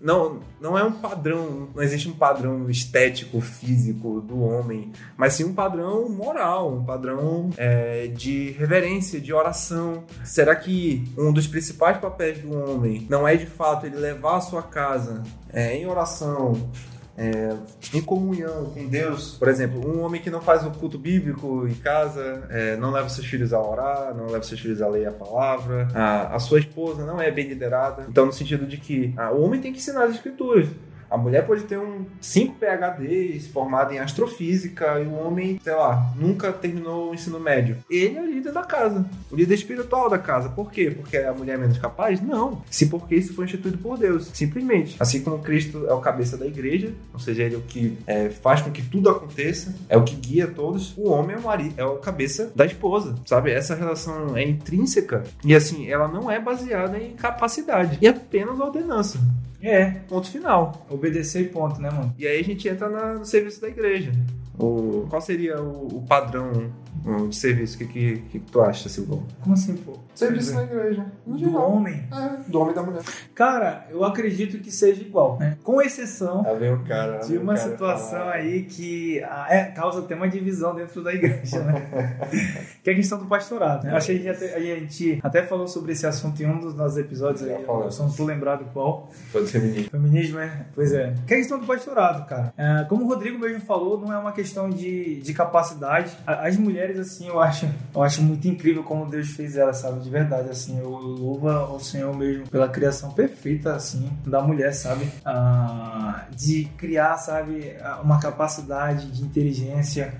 [0.02, 5.44] não, não é um padrão, não existe um padrão estético, físico do homem, mas sim
[5.44, 10.04] um padrão moral, um padrão é, de reverência, de oração.
[10.24, 14.42] Será que um dos principais papéis do homem não é de fato ele levar a
[14.42, 16.70] sua casa é, em oração,
[17.18, 17.56] é,
[17.94, 19.36] em comunhão com Deus.
[19.38, 23.10] Por exemplo, um homem que não faz o culto bíblico em casa, é, não leva
[23.10, 26.60] seus filhos a orar, não leva seus filhos a ler a palavra, a, a sua
[26.60, 28.06] esposa não é bem liderada.
[28.10, 30.68] Então, no sentido de que ah, o homem tem que ensinar as escrituras.
[31.14, 36.12] A mulher pode ter um 5 PhDs, formada em astrofísica, e o homem, sei lá,
[36.16, 37.78] nunca terminou o ensino médio.
[37.88, 40.50] Ele é o líder da casa, o líder espiritual da casa.
[40.50, 40.90] Por quê?
[40.90, 42.20] Porque a mulher é menos capaz?
[42.20, 42.64] Não.
[42.68, 44.96] Se porque isso foi instituído por Deus, simplesmente.
[45.00, 48.32] Assim como Cristo é o cabeça da igreja, ou seja, ele é o que é,
[48.32, 51.76] faz com que tudo aconteça, é o que guia todos, o homem é o marido,
[51.78, 53.52] é o cabeça da esposa, sabe?
[53.52, 59.20] Essa relação é intrínseca e assim, ela não é baseada em capacidade, e apenas ordenança.
[59.64, 59.92] É.
[60.10, 60.86] Ponto final.
[60.90, 62.14] Obedecer e ponto, né, mano?
[62.18, 64.12] E aí a gente entra na, no serviço da igreja.
[64.60, 66.72] O, qual seria o, o padrão
[67.06, 67.76] um serviço.
[67.76, 69.24] O que, que, que, tu acha, Silvão?
[69.42, 69.98] Como assim, pô?
[70.16, 71.06] Serviço na igreja.
[71.26, 72.04] Do homem?
[72.12, 73.02] É, do homem e da mulher.
[73.34, 75.58] Cara, eu acredito que seja igual, né?
[75.64, 78.34] Com exceção um cara, de uma cara situação falar.
[78.34, 82.18] aí que ah, é, causa até uma divisão dentro da igreja, né?
[82.84, 83.86] que é a questão do pastorado.
[83.86, 83.96] Né?
[83.96, 86.76] Acho que a gente, até, a gente, até, falou sobre esse assunto em um dos
[86.76, 87.64] nossos episódios aí.
[87.64, 89.10] Eu só não tô lembrado qual.
[89.32, 89.90] Foi do feminismo.
[89.90, 90.66] Feminismo, é?
[90.74, 91.14] Pois é.
[91.26, 92.54] Que é a questão do pastorado, cara.
[92.58, 96.12] É, como o Rodrigo mesmo falou, não é uma questão de, de capacidade.
[96.26, 100.02] As mulheres mulheres, assim, eu acho, eu acho muito incrível como Deus fez ela, sabe?
[100.02, 105.08] De verdade, assim, eu louvo ao Senhor mesmo pela criação perfeita, assim, da mulher, sabe?
[105.24, 110.14] Ah, de criar, sabe, uma capacidade de inteligência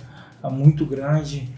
[0.44, 1.50] muito grande.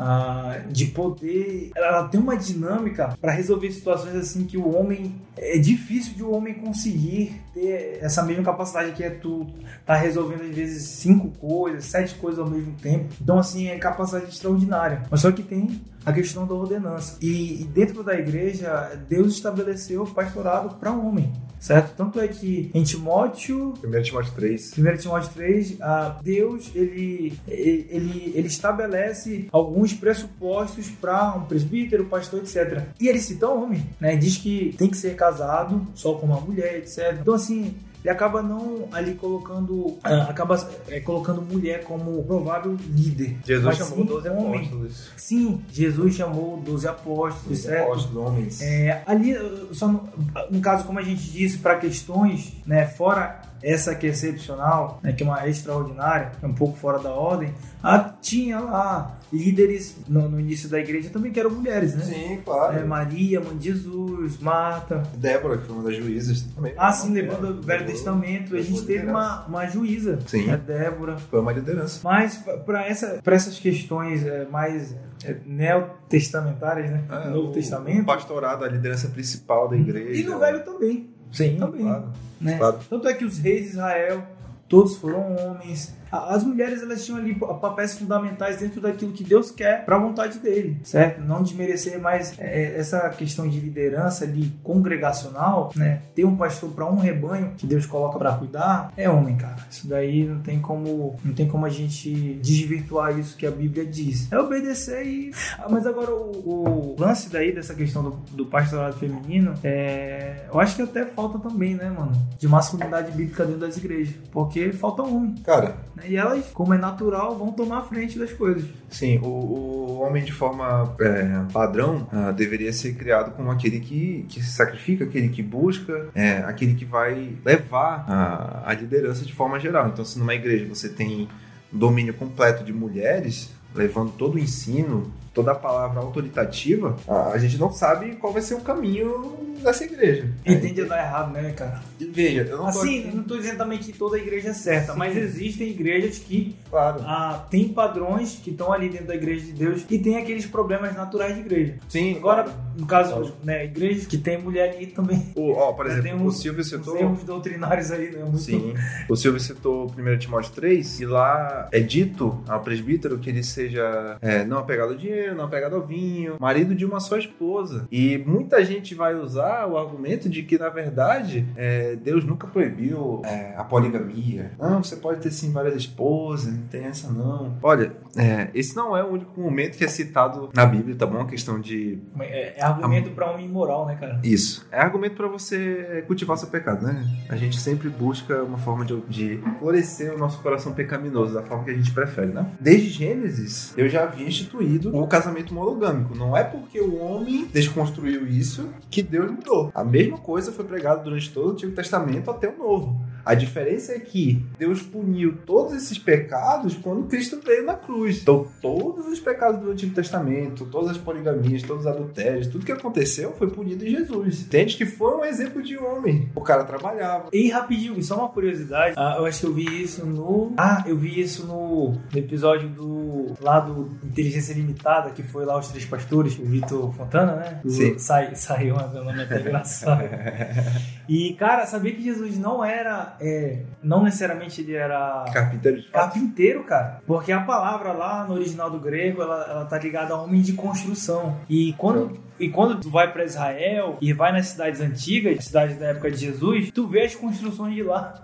[0.00, 1.72] Ah, de poder.
[1.74, 5.16] Ela tem uma dinâmica para resolver situações assim que o homem.
[5.36, 9.46] É difícil de o um homem conseguir ter essa mesma capacidade que é tu
[9.84, 13.06] tá resolvendo às vezes cinco coisas, sete coisas ao mesmo tempo.
[13.20, 15.02] Então, assim, é capacidade extraordinária.
[15.10, 17.18] Mas só que tem a questão da ordenança.
[17.20, 21.94] E, e dentro da igreja, Deus estabeleceu o pastorado para o homem, certo?
[21.96, 23.74] Tanto é que em Timóteo...
[23.84, 24.72] 1 Timóteo 3.
[24.78, 32.40] 1 Timóteo 3, a Deus, ele, ele, ele estabelece alguns pressupostos para um presbítero, pastor,
[32.40, 32.84] etc.
[32.98, 34.16] E ele cita o homem, né?
[34.16, 37.18] Diz que tem que ser casado só com uma mulher, etc.
[37.20, 40.56] Então, assim, ele acaba não ali colocando, uh, acaba
[40.88, 43.36] é, colocando mulher como provável líder.
[43.44, 45.10] Jesus chamou 12 apóstolos.
[45.16, 47.82] Sim, Jesus chamou 12 apóstolos, 12 certo?
[47.84, 48.62] Apóstolos, homens.
[48.62, 49.34] É, ali,
[49.72, 50.08] só no,
[50.50, 55.12] no, caso, como a gente disse, para questões, né, fora essa que é excepcional, né,
[55.12, 60.28] que é uma extraordinária, é um pouco fora da ordem, ah, tinha lá líderes no,
[60.28, 62.04] no, início da igreja também que eram mulheres, né?
[62.04, 62.78] Sim, claro.
[62.78, 65.02] É, Maria, mãe de Jesus, Marta.
[65.14, 66.72] Débora, que foi uma das juízas também.
[66.76, 68.56] Ah, sim, levando o Velho Testamento.
[68.56, 70.18] A gente teve uma, uma juíza.
[70.26, 70.46] Sim.
[70.46, 71.18] Né, Débora.
[71.18, 72.00] Foi uma liderança.
[72.02, 74.94] Mas para essa, essas questões é, mais
[75.24, 77.04] é, neotestamentárias, né?
[77.10, 78.02] É, Novo o, Testamento.
[78.02, 80.20] O pastorado, a liderança principal da igreja.
[80.20, 81.10] E no Velho também.
[81.32, 81.82] Sim, também.
[81.82, 82.12] Claro.
[82.40, 82.58] Né?
[82.58, 82.78] Claro.
[82.88, 84.22] Tanto é que os reis de Israel,
[84.68, 85.94] todos foram homens.
[86.10, 90.38] As mulheres elas tinham ali papéis fundamentais dentro daquilo que Deus quer para a vontade
[90.38, 91.20] dele, certo?
[91.20, 96.02] Não desmerecer mais é, essa questão de liderança ali congregacional, né?
[96.14, 99.56] Ter um pastor para um rebanho que Deus coloca para cuidar é homem, cara.
[99.70, 103.84] Isso daí não tem como não tem como a gente desvirtuar isso que a Bíblia
[103.84, 104.30] diz.
[104.32, 108.98] É obedecer e ah, mas agora o, o, lance daí dessa questão do, do pastorado
[108.98, 112.12] feminino é eu acho que até falta também, né, mano?
[112.38, 115.34] De masculinidade bíblica dentro das igrejas, porque falta homem.
[115.44, 115.76] Cara?
[116.06, 118.64] E elas, como é natural, vão tomar a frente das coisas.
[118.88, 124.24] Sim, o, o homem de forma é, padrão uh, deveria ser criado como aquele que,
[124.28, 129.34] que se sacrifica, aquele que busca, é, aquele que vai levar a, a liderança de
[129.34, 129.88] forma geral.
[129.88, 131.28] Então, se numa igreja você tem
[131.70, 137.70] domínio completo de mulheres, levando todo o ensino, toda a palavra autoritativa, a, gente não
[137.72, 140.28] sabe qual vai ser o caminho dessa igreja.
[140.44, 141.80] E tende a dar errado, né, cara?
[142.00, 144.52] Veja, eu não tô Assim, aqui- eu não tô dizendo também que toda igreja é
[144.52, 147.00] certa, mas existem igrejas que Claro.
[147.04, 150.94] ah, tem padrões que estão ali dentro da igreja de Deus e tem aqueles problemas
[150.96, 151.74] naturais de igreja.
[151.88, 152.16] Sim.
[152.16, 152.46] Agora,
[152.78, 153.32] no caso, Claro.
[153.44, 155.32] né, igrejas que tem mulher ali também.
[155.36, 156.96] O, ó, por Já exemplo, tem o uns- Silvio Uns citou.
[156.96, 158.22] erros doutrinários aí, né?
[158.22, 158.38] Muito...
[158.38, 158.74] Sim.
[159.08, 164.16] O Silvio citou 1 Timóteo 3, e lá é dito ao presbítero que ele seja
[164.22, 167.86] é, não apegado ao dinheiro, não apegado ao vinho, marido de uma só esposa.
[167.90, 173.22] E muita gente vai usar o argumento de que, na verdade, é, Deus nunca proibiu
[173.24, 174.52] é, a poligamia.
[174.58, 177.56] Não, você pode ter sim várias esposas, não tem essa não.
[177.62, 181.20] Olha, é, esse não é o único momento que é citado na Bíblia, tá bom?
[181.20, 184.20] A questão de É, argumento pra um imoral, né, cara?
[184.22, 184.66] isso.
[184.70, 187.04] É argumento pra você cultivar seu pecado, né?
[187.28, 191.64] A gente sempre busca uma forma de, de florescer o nosso coração pecaminoso da forma
[191.64, 192.46] que a gente prefere, né?
[192.60, 196.14] Desde Gênesis, eu já havia instituído o casamento monogâmico.
[196.14, 199.70] Não é porque o homem desconstruiu isso que Deus mudou.
[199.74, 203.00] A mesma coisa foi pregada durante todo o Antigo Testamento até o Novo.
[203.28, 208.22] A diferença é que Deus puniu todos esses pecados quando Cristo veio na cruz.
[208.22, 212.72] Então, todos os pecados do Antigo Testamento, todas as poligamias, todos os adultérios, tudo que
[212.72, 214.40] aconteceu foi punido em Jesus.
[214.42, 216.30] Entende que foi um exemplo de homem.
[216.34, 217.28] O cara trabalhava.
[217.30, 218.94] E rapidinho, só uma curiosidade.
[218.96, 220.54] ah, eu acho que eu vi isso no.
[220.56, 223.34] Ah, eu vi isso no, episódio do.
[223.42, 227.60] Lá do Inteligência Limitada, que foi lá os três pastores, o Vitor Fontana, né?
[227.62, 227.98] O- Sim.
[227.98, 230.02] Sai, saiu, mas meu nome é até engraçado.
[231.08, 233.16] E, cara, sabia que Jesus não era.
[233.20, 235.24] É, não necessariamente ele era.
[235.32, 235.82] Carpinteiro.
[235.92, 237.00] Carpinteiro, cara.
[237.06, 240.52] Porque a palavra lá no original do grego, ela, ela tá ligada a homem de
[240.52, 241.36] construção.
[241.48, 245.86] E quando, e quando tu vai pra Israel e vai nas cidades antigas, cidades da
[245.86, 248.14] época de Jesus, tu vê as construções de lá.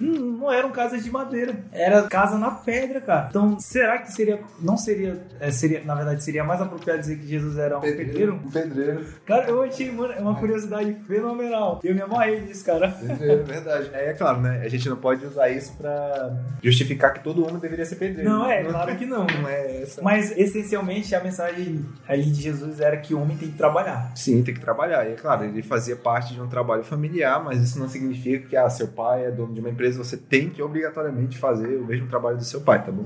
[0.00, 3.26] Não, não eram casas de madeira, era casa na pedra, cara.
[3.30, 4.40] Então, será que seria.
[4.60, 5.20] Não seria.
[5.40, 8.34] é, seria na verdade, seria mais apropriado dizer que Jesus era um pedreiro?
[8.44, 9.04] Um pedreiro.
[9.26, 11.80] Cara, eu achei, mano, é uma curiosidade fenomenal.
[11.82, 12.88] Eu me amarrei nisso, cara.
[12.88, 13.90] Pedreiro, é verdade.
[13.92, 14.62] É, é claro, né?
[14.64, 18.30] A gente não pode usar isso pra justificar que todo homem deveria ser pedreiro.
[18.30, 19.26] Não, é, claro que não.
[19.26, 20.02] Não é essa.
[20.02, 24.12] Mas essencialmente a mensagem ali de Jesus era que o homem tem que trabalhar.
[24.14, 25.06] Sim, tem que trabalhar.
[25.08, 28.56] E é claro, ele fazia parte de um trabalho familiar, mas isso não significa que,
[28.56, 32.06] ah, seu pai é dono de uma empresa, você tem que obrigatoriamente fazer o mesmo
[32.06, 33.04] trabalho do seu pai, tá bom?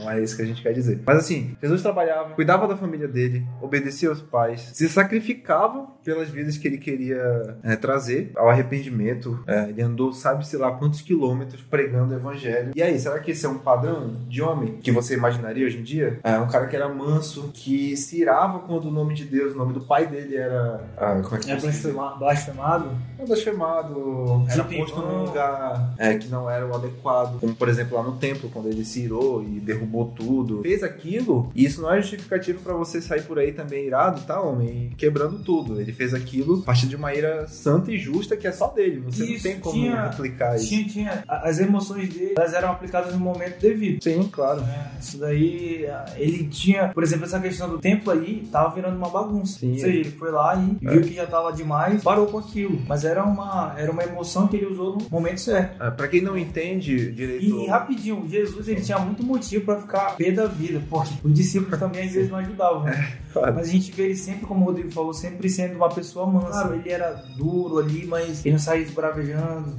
[0.00, 1.00] Não- é isso que a gente quer dizer.
[1.06, 6.56] Mas assim, Jesus trabalhava, cuidava da família dele, obedecia aos pais, se sacrificava pelas vidas
[6.56, 9.42] que ele queria é, trazer ao arrependimento.
[9.46, 12.72] É, ele andou, sabe-se lá quantos quilômetros pregando o evangelho.
[12.74, 15.82] E aí, será que esse é um padrão de homem que você imaginaria hoje em
[15.82, 16.18] dia?
[16.22, 19.58] É um cara que era manso, que se irava quando o nome de Deus, o
[19.58, 20.80] nome do pai dele era.
[20.96, 22.90] ah, como é que É blasfema- blasfemado.
[23.18, 27.38] Era blasfemado, era posto num lugar é, que não era o adequado.
[27.40, 30.62] Como, por exemplo, lá no templo, quando ele se irou e derrubou tudo.
[30.62, 34.40] Fez aquilo, e isso não é justificativo pra você sair por aí também irado, tá,
[34.40, 34.90] homem?
[34.96, 35.80] Quebrando tudo.
[35.80, 39.02] Ele fez aquilo a partir de uma ira santa e justa que é só dele.
[39.06, 40.68] Você Isso, não tem como tinha- replicar isso.
[40.68, 41.24] Tinha, tinha.
[41.28, 44.02] As emoções dele elas eram aplicadas no momento devido.
[44.02, 44.60] Sim, claro.
[44.62, 44.90] né?
[45.00, 49.58] Isso daí, ele tinha, por exemplo, essa questão do templo aí, tava virando uma bagunça.
[49.60, 49.72] Sim.
[49.72, 50.90] Ou seja, ele foi lá e É.
[50.90, 52.80] viu que já tava demais, parou com aquilo.
[52.88, 55.76] Mas era uma, era uma emoção que ele usou no momento certo.
[55.80, 57.44] Ah, Pra quem não entende direito.
[57.44, 61.78] E, rapidinho, Jesus ele tinha muito motivo pra ficar pé da vida, porque os discípulos
[61.78, 62.84] também às vezes não ajudavam.
[62.84, 63.12] né?
[63.32, 63.54] Claro.
[63.54, 66.62] Mas a gente vê ele sempre, como o Rodrigo falou, sempre sendo uma pessoa mansa.
[66.62, 69.72] Claro, ele era duro ali, mas ele não saía esbravejando.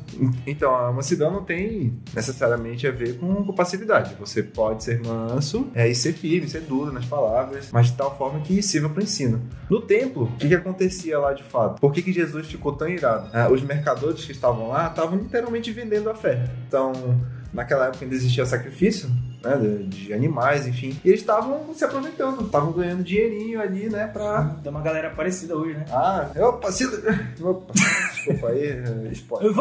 [0.47, 4.15] Então, a mansidão não tem necessariamente a ver com, com passividade.
[4.19, 8.17] Você pode ser manso é, e ser firme, ser duro nas palavras, mas de tal
[8.17, 9.41] forma que sirva para o ensino.
[9.69, 11.79] No templo, o que, que acontecia lá de fato?
[11.81, 13.29] Por que, que Jesus ficou tão irado?
[13.33, 16.49] Ah, os mercadores que estavam lá estavam literalmente vendendo a fé.
[16.67, 16.93] Então,
[17.53, 19.09] naquela época ainda existia sacrifício.
[19.43, 20.95] Né, de, animais, enfim.
[21.03, 24.55] E eles estavam se aproveitando, estavam ganhando dinheirinho ali, né, pra.
[24.61, 25.85] Tem uma galera parecida hoje, né?
[25.89, 26.85] Ah, opa, se...
[27.41, 27.73] opa,
[28.13, 29.49] desculpa aí, spoiler.
[29.49, 29.53] Eu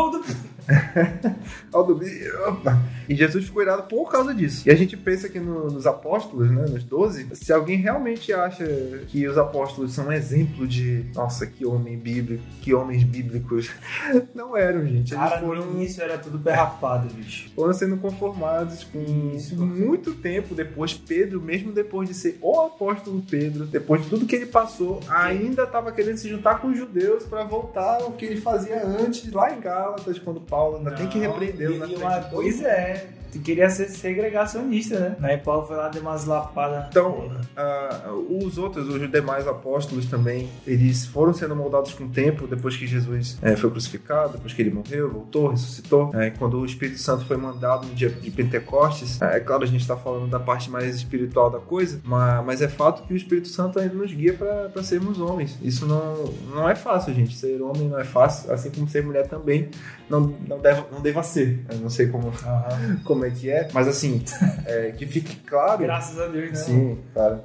[1.98, 2.78] Bi- opa.
[3.08, 4.68] E Jesus ficou irado por causa disso.
[4.68, 8.64] E a gente pensa que no- nos apóstolos, né, nos 12, se alguém realmente acha
[9.08, 13.70] que os apóstolos são um exemplo de, nossa, que homem bíblico, que homens bíblicos,
[14.34, 15.12] não eram, gente.
[15.12, 17.50] Eles Cara, no foram, início era tudo perrapado, bicho.
[17.54, 19.56] foram sendo conformados com Isso.
[19.56, 20.94] muito tempo depois.
[20.94, 25.64] Pedro, mesmo depois de ser o apóstolo Pedro, depois de tudo que ele passou, ainda
[25.64, 29.52] estava querendo se juntar com os judeus para voltar ao que ele fazia antes, lá
[29.52, 33.06] em Gálatas, quando Paulo ainda tem que repreendê-lo na E uma- Pois é.
[33.38, 35.16] Queria ser segregacionista, né?
[35.22, 36.86] Aí Paulo foi lá de umas lapadas.
[36.88, 42.46] Então, uh, os outros, os demais apóstolos também, eles foram sendo moldados com o tempo,
[42.46, 46.10] depois que Jesus é, foi crucificado, depois que ele morreu, voltou, ressuscitou.
[46.14, 49.66] É, quando o Espírito Santo foi mandado no dia de Pentecostes, é, é claro, a
[49.66, 53.16] gente está falando da parte mais espiritual da coisa, mas, mas é fato que o
[53.16, 55.58] Espírito Santo ainda nos guia para sermos homens.
[55.62, 57.36] Isso não, não é fácil, gente.
[57.36, 59.70] Ser homem não é fácil, assim como ser mulher também
[60.10, 61.64] não, não, deve, não deva ser.
[61.70, 62.96] Eu não sei como, uhum.
[63.04, 64.22] como é que é, mas assim,
[64.66, 65.82] é, que fique claro.
[65.82, 66.56] Graças a Deus, né?
[66.56, 67.40] Sim, claro.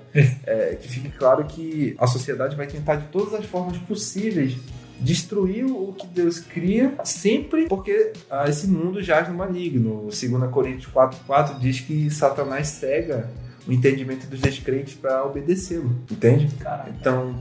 [0.45, 4.57] É, que fique claro que a sociedade vai tentar de todas as formas possíveis
[4.99, 10.03] destruir o que Deus cria sempre porque ah, esse mundo jaz no maligno.
[10.03, 13.29] 2 Coríntios 4,4 diz que Satanás cega
[13.67, 16.53] o entendimento dos descrentes para obedecê-lo, entende?
[16.55, 16.89] Caraca.
[16.89, 17.35] Então,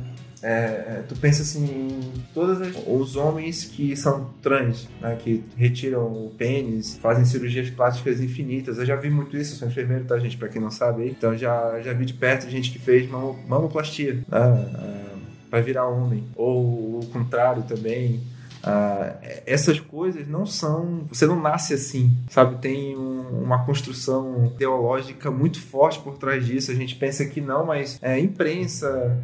[0.44, 6.04] é, é, tu pensa assim em todos os homens que são trans, né, que retiram
[6.04, 8.76] o pênis, fazem cirurgias plásticas infinitas.
[8.76, 10.36] Eu já vi muito isso, sou enfermeiro, tá, gente?
[10.36, 11.10] Pra quem não sabe aí.
[11.10, 15.04] Então já, já vi de perto gente que fez mamoplastia, né, é,
[15.48, 16.24] pra virar homem.
[16.36, 18.20] Ou o contrário também.
[18.66, 21.04] Uh, essas coisas não são.
[21.08, 22.60] Você não nasce assim, sabe?
[22.60, 26.70] Tem um, uma construção teológica muito forte por trás disso.
[26.70, 29.22] A gente pensa que não, mas é, imprensa,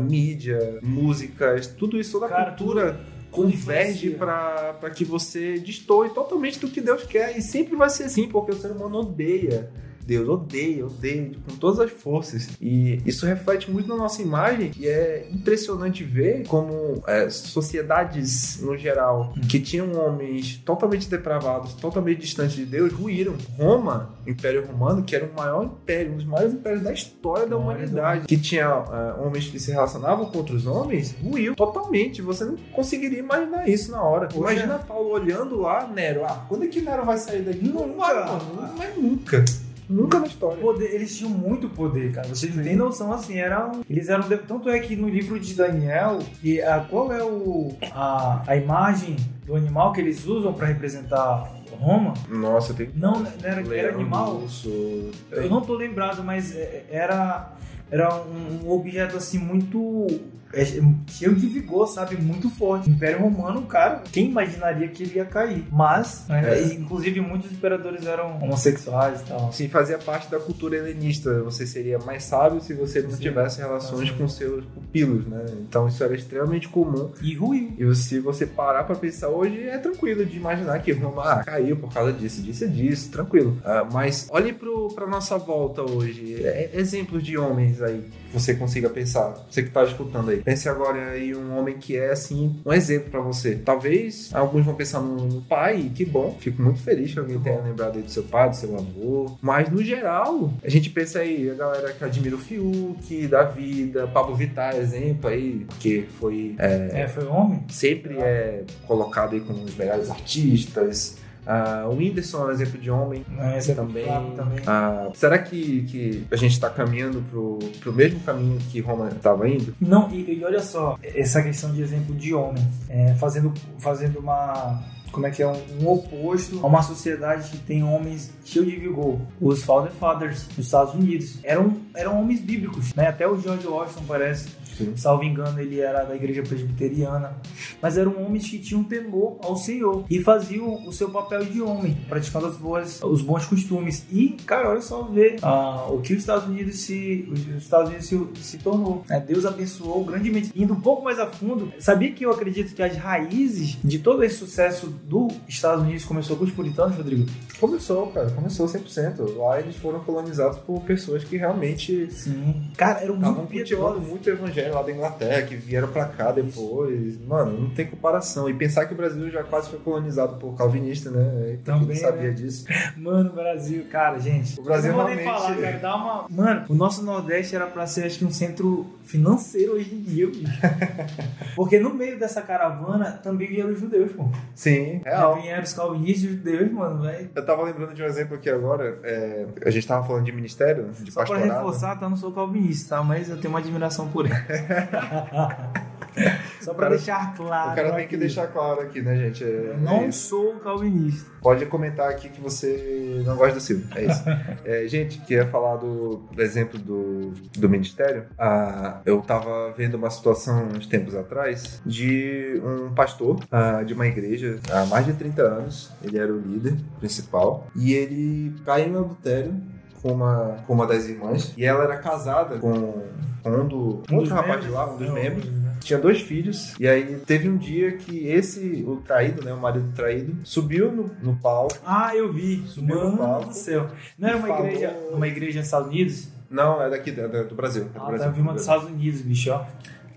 [0.00, 2.92] mídia, músicas, tudo isso, toda a cultura.
[2.92, 7.36] Tudo converge para que você destoe totalmente do que Deus quer.
[7.36, 9.70] E sempre vai ser assim, porque o ser humano odeia
[10.06, 12.48] Deus odeia, odeia com todas as forças.
[12.60, 18.76] E isso reflete muito na nossa imagem e é impressionante ver como é, sociedades no
[18.76, 23.34] geral que tinham homens totalmente depravados, totalmente distantes de Deus, ruíram.
[23.58, 27.56] Roma, Império Romano, que era o maior império, um dos maiores impérios da história da
[27.56, 32.22] humanidade, que tinha uh, homens que se relacionavam com outros homens, ruiu totalmente.
[32.22, 34.28] Você não conseguiria imaginar isso na hora.
[34.28, 34.52] Poxa.
[34.52, 36.24] Imagina Paulo olhando lá, Nero.
[36.24, 37.68] Ah, quando é que Nero vai sair daqui?
[37.68, 38.42] Não, não vai, mano.
[38.54, 39.44] Não vai nunca.
[39.88, 40.58] Nunca na história.
[40.58, 42.28] Poder, eles tinham muito poder, cara.
[42.28, 43.82] Vocês não têm noção assim, eram.
[43.88, 44.24] Eles eram.
[44.46, 49.16] Tanto é que no livro de Daniel, e a, qual é o, a, a imagem
[49.44, 52.14] do animal que eles usam para representar Roma?
[52.28, 52.90] Nossa, tem.
[52.94, 54.42] Não, não era, era animal.
[54.42, 57.52] Urso, Eu não tô lembrado, mas é, era
[57.90, 60.06] era um objeto assim muito
[60.52, 60.64] é,
[61.08, 62.16] cheio de vigor, sabe?
[62.16, 62.88] Muito forte.
[62.88, 65.64] O Império Romano, cara, quem imaginaria que ele ia cair?
[65.70, 66.74] Mas, né, é.
[66.74, 69.52] inclusive, muitos imperadores eram homossexuais e tal.
[69.52, 71.42] Sim, fazia parte da cultura helenista.
[71.42, 73.18] Você seria mais sábio se você não Sim.
[73.18, 75.44] tivesse relações com seus pupilos, né?
[75.60, 77.10] Então isso era extremamente comum.
[77.22, 77.74] E ruim.
[77.78, 81.76] E se você parar pra pensar hoje, é tranquilo de imaginar que Roma ah, caiu
[81.76, 83.58] por causa disso, disso e disso, tranquilo.
[83.64, 86.42] Uh, mas olhe pro, pra nossa volta hoje.
[86.44, 88.04] É, exemplos de homens aí
[88.38, 89.34] você consiga pensar.
[89.50, 90.38] Você que tá escutando aí.
[90.42, 93.56] Pense agora em um homem que é, assim, um exemplo para você.
[93.56, 96.36] Talvez alguns vão pensar no, pai, que bom.
[96.38, 99.36] Fico muito feliz que alguém tenha lembrado aí do seu pai, do seu avô.
[99.40, 104.06] Mas, no geral, a gente pensa aí, a galera que admira o Fiuk, da vida,
[104.08, 106.54] Pablo Vittar, exemplo aí, que foi...
[106.58, 107.64] É, é foi homem?
[107.68, 112.90] Sempre é colocado aí como dos melhores artistas, Uh, o Whindersson é um exemplo de
[112.90, 114.04] homem é, também.
[114.34, 114.58] também.
[114.58, 119.48] Uh, será que, que a gente está caminhando pro, pro mesmo caminho que Roma estava
[119.48, 119.72] indo?
[119.80, 124.82] Não, e, e, olha só, essa questão de exemplo de homem, é, fazendo, fazendo uma
[125.16, 128.76] como é que é um, um, oposto a uma sociedade que tem homens cheios de
[128.76, 129.18] vigor.
[129.40, 133.08] Os Founder Fathers dos Estados Unidos eram, eram homens bíblicos, né?
[133.08, 134.94] Até o George Washington parece Sim.
[134.96, 137.34] Salvo engano, ele era da igreja presbiteriana.
[137.80, 141.96] Mas eram homens que tinham temor ao Senhor e faziam o seu papel de homem,
[142.08, 144.06] praticando as boas, os bons costumes.
[144.10, 148.06] E, cara, olha só ver ah, o que os Estados Unidos se, os Estados Unidos
[148.06, 149.02] se, se tornou.
[149.08, 150.52] É, Deus abençoou grandemente.
[150.54, 154.22] Indo um pouco mais a fundo, sabia que eu acredito que as raízes de todo
[154.22, 157.26] esse sucesso dos Estados Unidos começou com os puritanos, Rodrigo?
[157.60, 159.36] Começou, cara, começou 100%.
[159.36, 162.10] Lá eles foram colonizados por pessoas que realmente.
[162.10, 162.70] Sim.
[162.76, 164.02] Cara, eram muito piedosos.
[164.02, 167.18] muito evangélico lá da Inglaterra, que vieram para cá depois.
[167.24, 168.50] Mano, não tem comparação.
[168.50, 171.58] E pensar que o Brasil já quase foi colonizado por calvinista, né?
[171.64, 172.30] Também sabia né?
[172.30, 172.64] disso.
[172.96, 174.58] Mano, Brasil, cara, gente.
[174.58, 175.24] O Brasil não realmente...
[175.24, 176.26] falar, cara, dá uma...
[176.28, 180.26] Mano, o nosso Nordeste era para ser, acho que, um centro financeiro hoje em dia,
[180.26, 180.60] bicho.
[181.54, 184.28] Porque no meio dessa caravana também vieram os judeus, pô.
[184.54, 185.40] Sim, real.
[185.40, 187.30] Vieram os calvinistas e os judeus, mano, velho.
[187.34, 188.98] Eu tava lembrando de um exemplo aqui agora.
[189.02, 189.46] É...
[189.64, 191.46] a gente tava falando de ministério, de Só pastorado.
[191.46, 192.06] pra reforçar, tá?
[192.06, 193.02] Eu não sou calvinista, tá?
[193.02, 194.34] Mas eu tenho uma admiração por ele.
[196.60, 197.72] Só pra cara- deixar claro.
[197.72, 198.08] O cara tem aqui.
[198.08, 199.44] que deixar claro aqui, né, gente?
[199.44, 201.30] É- Eu não é sou calvinista.
[201.40, 203.86] Pode comentar aqui que você não gosta do Silvio.
[203.94, 204.22] É isso.
[204.64, 208.24] É, gente, queria falar do, do exemplo do, do ministério.
[208.36, 214.06] Ah, eu tava vendo uma situação uns tempos atrás de um pastor ah, de uma
[214.08, 215.92] igreja há mais de 30 anos.
[216.02, 217.68] Ele era o líder principal.
[217.76, 219.54] E ele caiu em adultério
[220.02, 221.52] com uma, com uma das irmãs.
[221.56, 223.04] E ela era casada com,
[223.42, 225.46] com um, do, um outro rapaz de lá, um dos membros.
[225.86, 229.92] Tinha dois filhos, e aí teve um dia que esse, o traído, né, o marido
[229.94, 231.76] traído, subiu no, no palco.
[231.86, 232.64] Ah, eu vi.
[232.66, 233.88] Subiu no Mano palco do céu.
[234.18, 236.28] Não era uma falou- igreja, uma igreja nos Estados Unidos?
[236.50, 237.84] Não, é daqui, é do Brasil.
[237.94, 238.26] É do Ah, Brasil.
[238.26, 239.64] tá, vi uma dos Estados Unidos, bicho, ó.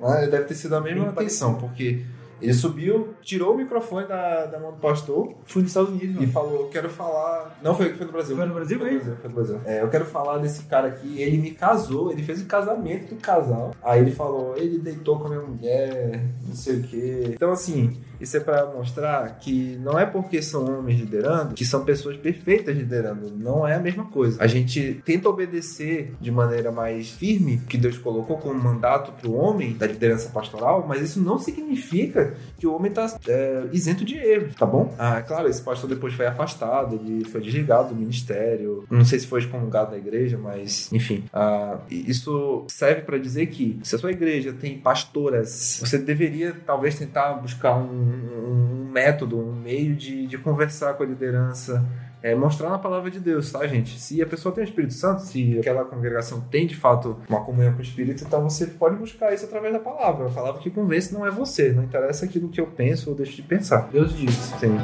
[0.01, 2.03] Ah, deve ter sido a mesma atenção, porque
[2.41, 6.19] ele subiu, tirou o microfone da, da mão do pastor Fui nos Estados Unidos, e
[6.19, 6.31] mano.
[6.31, 7.57] falou: Quero falar.
[7.61, 8.35] Não, foi, foi no Brasil.
[8.35, 8.95] Foi no Brasil Foi no?
[8.97, 9.61] Brasil, foi no Brasil.
[9.65, 11.21] É, eu quero falar desse cara aqui.
[11.21, 13.71] Ele me casou, ele fez o casamento do casal.
[13.83, 17.31] Aí ele falou: ele deitou com a minha mulher, não sei o quê.
[17.33, 21.83] Então, assim, isso é pra mostrar que não é porque são homens liderando que são
[21.83, 23.31] pessoas perfeitas liderando.
[23.35, 24.41] Não é a mesma coisa.
[24.41, 29.73] A gente tenta obedecer de maneira mais firme que Deus colocou como mandato pro homem
[29.73, 34.55] da liderança pastoral, mas isso não significa que o homem tá é, isento de erros,
[34.55, 34.93] tá bom?
[34.97, 38.85] Ah, claro, esse pastor depois foi afastado, ele foi desligado do ministério.
[38.89, 41.23] Não sei se foi excomungado da igreja, mas enfim.
[41.33, 46.95] ah, isso serve para dizer que se a sua igreja tem pastoras, você deveria talvez
[46.95, 51.85] tentar buscar um, um método, um meio de, de conversar com a liderança.
[52.21, 53.97] É mostrar na palavra de Deus, tá, gente?
[53.97, 57.71] Se a pessoa tem o Espírito Santo, se aquela congregação tem de fato uma comunhão
[57.71, 60.27] com o Espírito, então você pode buscar isso através da palavra.
[60.27, 63.37] A palavra que convence não é você, não interessa aquilo que eu penso ou deixo
[63.37, 63.87] de pensar.
[63.89, 64.33] Deus diz.
[64.59, 64.77] Sim.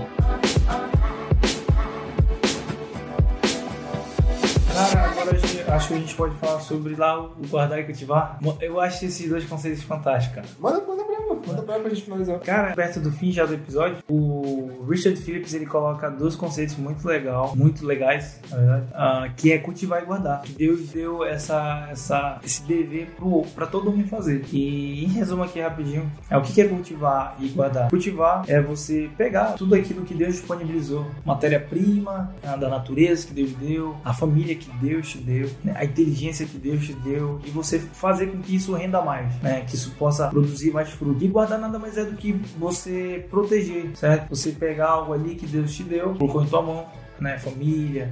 [4.73, 7.83] Cara, agora a gente- acho que a gente pode falar sobre lá o guardar e
[7.83, 8.39] cultivar.
[8.61, 10.47] Eu acho esses dois conceitos fantásticos, cara.
[10.59, 11.14] Manda, manda brava,
[11.47, 12.39] manda pra gente finalizar.
[12.39, 17.05] Cara, perto do fim já do episódio, o Richard Phillips ele coloca dois conceitos muito
[17.07, 20.41] legal, muito legais, na verdade, ah, que é cultivar e guardar.
[20.41, 24.43] Que Deus deu essa, essa, esse dever pro, pra todo mundo fazer.
[24.51, 27.89] E em resumo aqui rapidinho, é o que é cultivar e guardar.
[27.89, 33.95] Cultivar é você pegar tudo aquilo que Deus disponibilizou, matéria-prima da natureza que Deus deu,
[34.03, 37.79] a família que Deus te deu, né, a inteligência que Deus te deu, e você
[37.79, 41.23] fazer com que isso renda mais, né, que isso possa produzir mais fruto.
[41.23, 44.29] E guardar nada mais é do que você proteger, certo?
[44.29, 46.85] Você pegar algo ali que Deus te deu, colocou em tua mão,
[47.19, 48.09] né, família,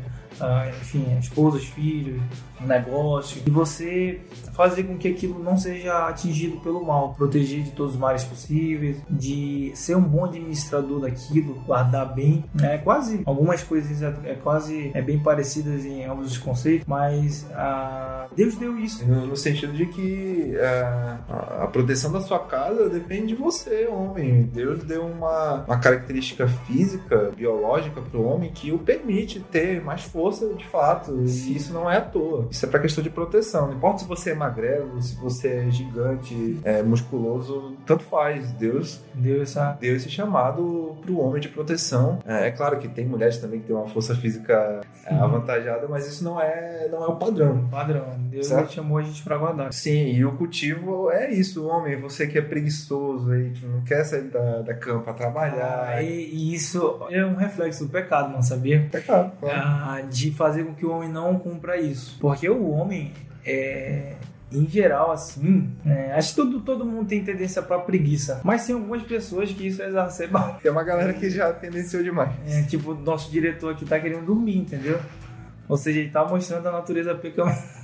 [0.81, 2.21] enfim, esposas, filhos,
[2.65, 4.21] negócio, e você
[4.53, 8.97] fazer com que aquilo não seja atingido pelo mal, proteger de todos os males possíveis,
[9.09, 14.91] de ser um bom administrador daquilo, guardar bem, é quase algumas coisas é, é quase
[14.93, 19.05] é bem parecidas em ambos os conceitos, mas ah, Deus deu isso.
[19.05, 23.87] No, no sentido de que ah, a, a proteção da sua casa depende de você,
[23.87, 24.43] homem.
[24.43, 30.03] Deus deu uma, uma característica física, biológica para o homem que o permite ter mais
[30.03, 31.11] força de fato.
[31.21, 32.47] E isso não é à toa.
[32.49, 33.67] Isso é para questão de proteção.
[33.67, 38.51] Não importa se você é magrelo, se você é gigante, é, musculoso, tanto faz.
[38.53, 42.19] Deus Deu essa deu esse chamado para o homem de proteção.
[42.25, 46.07] É, é claro que tem mulheres também que têm uma força física é, avantajada, mas
[46.07, 47.67] isso não é, não é o padrão.
[47.69, 48.05] padrão.
[48.29, 49.71] Deus chamou a gente para guardar.
[49.73, 51.95] Sim, e o cultivo é isso, homem.
[51.97, 55.85] Você que é preguiçoso aí, que não quer sair da, da cama para trabalhar.
[55.89, 58.87] Ah, e, e isso é um reflexo do pecado, não sabia?
[58.91, 59.57] Pecado, claro.
[59.57, 62.17] Ah, de fazer com que o homem não cumpra isso.
[62.19, 63.11] Porque o homem,
[63.43, 64.13] é,
[64.51, 68.39] em geral, assim, é, acho que todo, todo mundo tem tendência pra preguiça.
[68.43, 70.59] Mas tem algumas pessoas que isso é exacerbado.
[70.61, 72.31] Tem uma galera que já tendenciou demais.
[72.47, 74.99] É, tipo, o nosso diretor aqui tá querendo dormir, entendeu?
[75.67, 77.82] Ou seja, ele tá mostrando a natureza pecaminosa.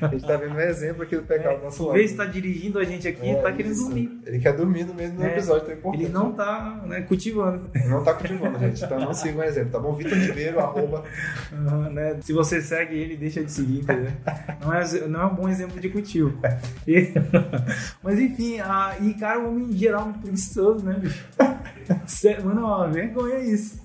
[0.00, 1.94] A gente tá vendo um exemplo aqui do pecado do nosso lado.
[1.94, 3.84] vez tá dirigindo a gente aqui, É, tá querendo isso.
[3.84, 4.20] dormir.
[4.26, 6.04] Ele quer dormir no meio do É, episódio, tá importante.
[6.04, 7.70] Ele não tá né, cultivando.
[7.88, 8.82] Não tá cultivando, gente.
[8.84, 9.92] Então não siga um exemplo, tá bom?
[9.94, 11.04] Vitor Ribeiro, arroba.
[11.52, 12.16] Aham, né?
[12.22, 14.10] Se você segue ele, deixa de seguir, entendeu?
[14.62, 16.38] Não é, não é um bom exemplo de cultivo.
[16.86, 17.12] E-
[18.02, 21.24] mas enfim, a, e cara, o homem em geral é muito preguiçoso, né, bicho?
[22.44, 23.80] Mano, é uma vergonha isso.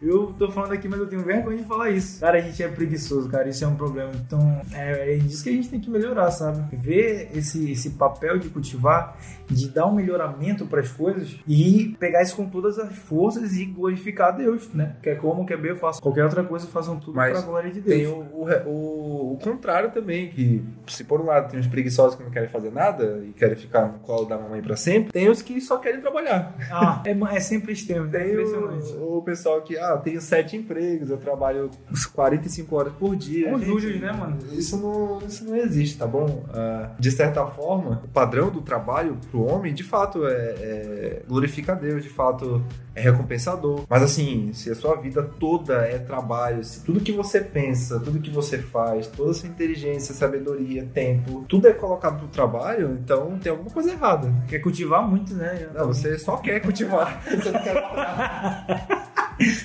[0.00, 2.20] Eu tô falando aqui, mas eu tenho vergonha de falar isso.
[2.20, 4.12] Cara, a gente é preguiçoso, cara, isso é um problema.
[4.14, 6.76] Então, é, é disso que a gente tem que melhorar, sabe?
[6.76, 9.16] Ver esse, esse papel de cultivar,
[9.50, 13.64] de dar um melhoramento para as coisas e pegar isso com todas as forças e
[13.64, 14.96] glorificar a Deus, né?
[15.02, 17.80] Quer como, quer bem, eu faço qualquer outra coisa, façam tudo para a glória de
[17.80, 17.96] Deus.
[17.98, 22.22] Tem o, o, o- contrário também, que se por um lado tem os preguiçosos que
[22.24, 25.40] não querem fazer nada e querem ficar no colo da mamãe pra sempre, tem os
[25.42, 26.54] que só querem trabalhar.
[26.70, 28.92] Ah, é, é sempre extremo, é impressionante.
[28.94, 31.70] o, o pessoal que, ah, tenho sete empregos, eu trabalho
[32.14, 33.54] 45 horas por dia.
[33.54, 34.36] Os Gente, né, mano?
[34.52, 36.44] Isso não, isso não existe, tá bom?
[36.52, 41.72] Ah, de certa forma, o padrão do trabalho pro homem, de fato, é, é glorifica
[41.72, 42.62] a Deus, de fato,
[42.98, 43.84] é recompensador.
[43.88, 48.20] Mas assim, se a sua vida toda é trabalho, se tudo que você pensa, tudo
[48.20, 53.38] que você faz, toda a sua inteligência, sabedoria, tempo, tudo é colocado pro trabalho, então
[53.38, 54.32] tem alguma coisa errada.
[54.48, 55.68] Quer cultivar muito, né?
[55.74, 57.22] Não, você só quer cultivar.
[57.24, 57.74] você não quer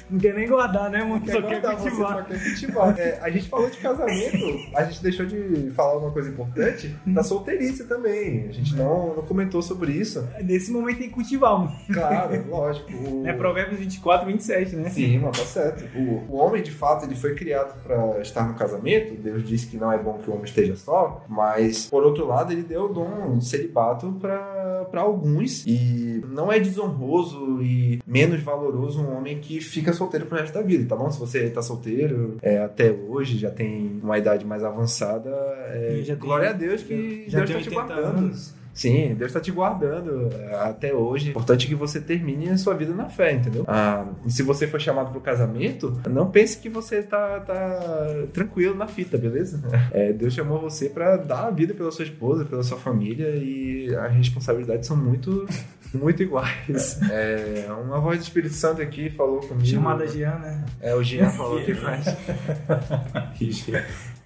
[0.09, 1.25] Não quer nem guardar, né, mano?
[1.25, 2.17] Só quer cultivar.
[2.17, 2.99] Só quer cultivar.
[2.99, 7.23] É, a gente falou de casamento, a gente deixou de falar uma coisa importante da
[7.23, 8.47] solteirice também.
[8.47, 10.27] A gente não, não comentou sobre isso.
[10.43, 11.75] Nesse momento tem que cultivar, mano.
[11.91, 12.91] Claro, lógico.
[12.91, 13.22] O...
[13.25, 14.89] É Provérbios 24, 27, né?
[14.89, 15.85] Sim, mas tá certo.
[15.97, 19.13] O, o homem, de fato, ele foi criado para estar no casamento.
[19.15, 22.51] Deus disse que não é bom que o homem esteja só, mas, por outro lado,
[22.51, 25.65] ele deu o dom celibato para alguns.
[25.65, 30.61] E não é desonroso e menos valoroso um homem que fica solteiro pro resto da
[30.61, 31.09] vida, tá bom?
[31.11, 35.29] Se você tá solteiro é, até hoje, já tem uma idade mais avançada,
[35.67, 38.17] é, glória a Deus que já Deus tá te guardando.
[38.17, 38.62] Anos.
[38.73, 41.29] Sim, Deus está te guardando é, até hoje.
[41.29, 43.63] Importante que você termine a sua vida na fé, entendeu?
[43.67, 48.25] Ah, e se você for chamado para o casamento, não pense que você tá, tá
[48.33, 49.61] tranquilo na fita, beleza?
[49.91, 53.93] É, Deus chamou você para dar a vida pela sua esposa, pela sua família e
[53.95, 55.45] as responsabilidades são muito
[55.93, 56.99] muito iguais.
[57.11, 59.67] É, uma voz do Espírito Santo aqui falou comigo.
[59.67, 60.65] Chamada Jean, né?
[60.81, 62.07] É, o Jean falou que faz.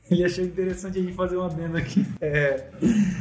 [0.11, 2.05] Ele achou interessante a gente fazer uma adendo aqui.
[2.21, 2.65] É,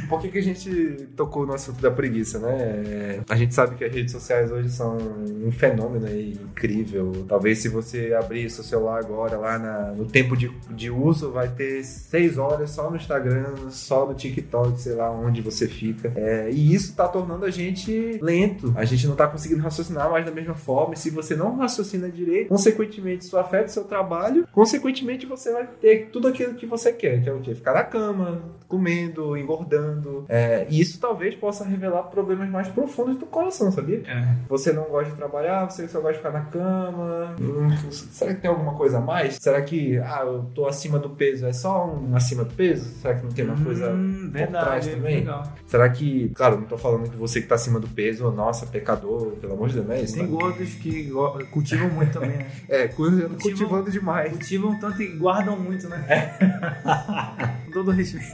[0.07, 2.53] por que, que a gente tocou no assunto da preguiça, né?
[2.57, 7.25] É, a gente sabe que as redes sociais hoje são um fenômeno incrível.
[7.27, 11.49] Talvez se você abrir seu celular agora, lá na, no tempo de, de uso, vai
[11.49, 16.11] ter seis horas só no Instagram, só no TikTok, sei lá onde você fica.
[16.15, 18.73] É, e isso tá tornando a gente lento.
[18.75, 20.93] A gente não tá conseguindo raciocinar mais da mesma forma.
[20.93, 25.67] E se você não raciocina direito, consequentemente isso afeta o seu trabalho, consequentemente você vai
[25.81, 27.55] ter tudo aquilo que você você quer, que é o quê?
[27.55, 30.25] Ficar na cama, comendo, engordando.
[30.27, 34.01] É, e isso talvez possa revelar problemas mais profundos do coração, sabia?
[34.05, 34.35] É.
[34.47, 37.35] Você não gosta de trabalhar, você só gosta de ficar na cama.
[37.39, 39.37] Hum, será que tem alguma coisa a mais?
[39.39, 42.85] Será que, ah, eu tô acima do peso, é só um acima do peso?
[43.01, 43.93] Será que não tem uma hum, coisa
[44.31, 45.15] verdade, por trás também?
[45.17, 45.43] Legal.
[45.65, 49.31] Será que, claro, não tô falando que você que tá acima do peso, nossa, pecador,
[49.41, 50.15] pelo amor de Deus, não é isso?
[50.15, 51.11] Tem gordos que
[51.51, 52.51] cultivam muito também, né?
[52.67, 54.31] é, cultivam, cultivando demais.
[54.31, 56.05] Cultivam tanto e guardam muito, né?
[56.07, 56.66] É.
[57.73, 58.27] Todo respeito.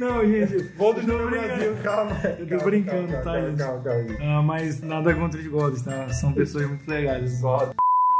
[0.00, 0.62] Não, gente.
[0.76, 2.16] Volta no Brasil, calma.
[2.38, 3.32] Eu tô brincando, calma, tá?
[3.32, 4.16] Calma, calma, calma, calma.
[4.20, 6.08] Ah, mas nada contra os godos, tá?
[6.10, 7.40] São pessoas muito legais.
[7.40, 7.70] God.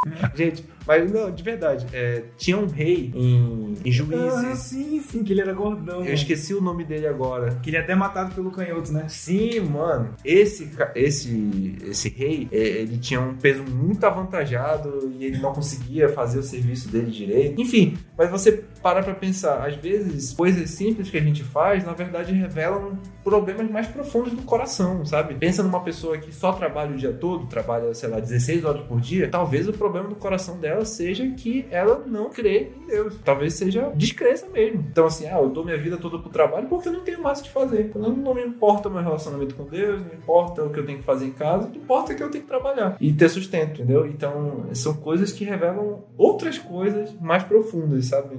[0.34, 4.34] Gente, mas não, de verdade, é, tinha um rei em, em Juízes.
[4.34, 5.96] Ah, sim, sim, que ele era gordão.
[5.96, 6.14] Eu mano.
[6.14, 7.58] esqueci o nome dele agora.
[7.62, 9.06] Que ele é até matado pelo canhoto, né?
[9.08, 10.14] Sim, mano.
[10.24, 16.08] Esse, esse, esse rei, é, ele tinha um peso muito avantajado e ele não conseguia
[16.08, 17.60] fazer o serviço dele direito.
[17.60, 21.92] Enfim, mas você para pra pensar, às vezes, coisas simples que a gente faz, na
[21.92, 25.34] verdade, revelam problemas mais profundos do coração, sabe?
[25.34, 29.00] Pensa numa pessoa que só trabalha o dia todo, trabalha, sei lá, 16 horas por
[29.00, 33.16] dia, talvez o problema do coração dela seja que ela não crê em Deus.
[33.24, 34.84] Talvez seja descrença mesmo.
[34.88, 37.40] Então, assim, ah, eu dou minha vida toda pro trabalho porque eu não tenho mais
[37.40, 37.90] o que fazer.
[37.96, 40.98] Não, não me importa o meu relacionamento com Deus, não importa o que eu tenho
[40.98, 44.06] que fazer em casa, não importa que eu tenho que trabalhar e ter sustento, entendeu?
[44.06, 48.36] Então, são coisas que revelam outras coisas mais profundas, sabe?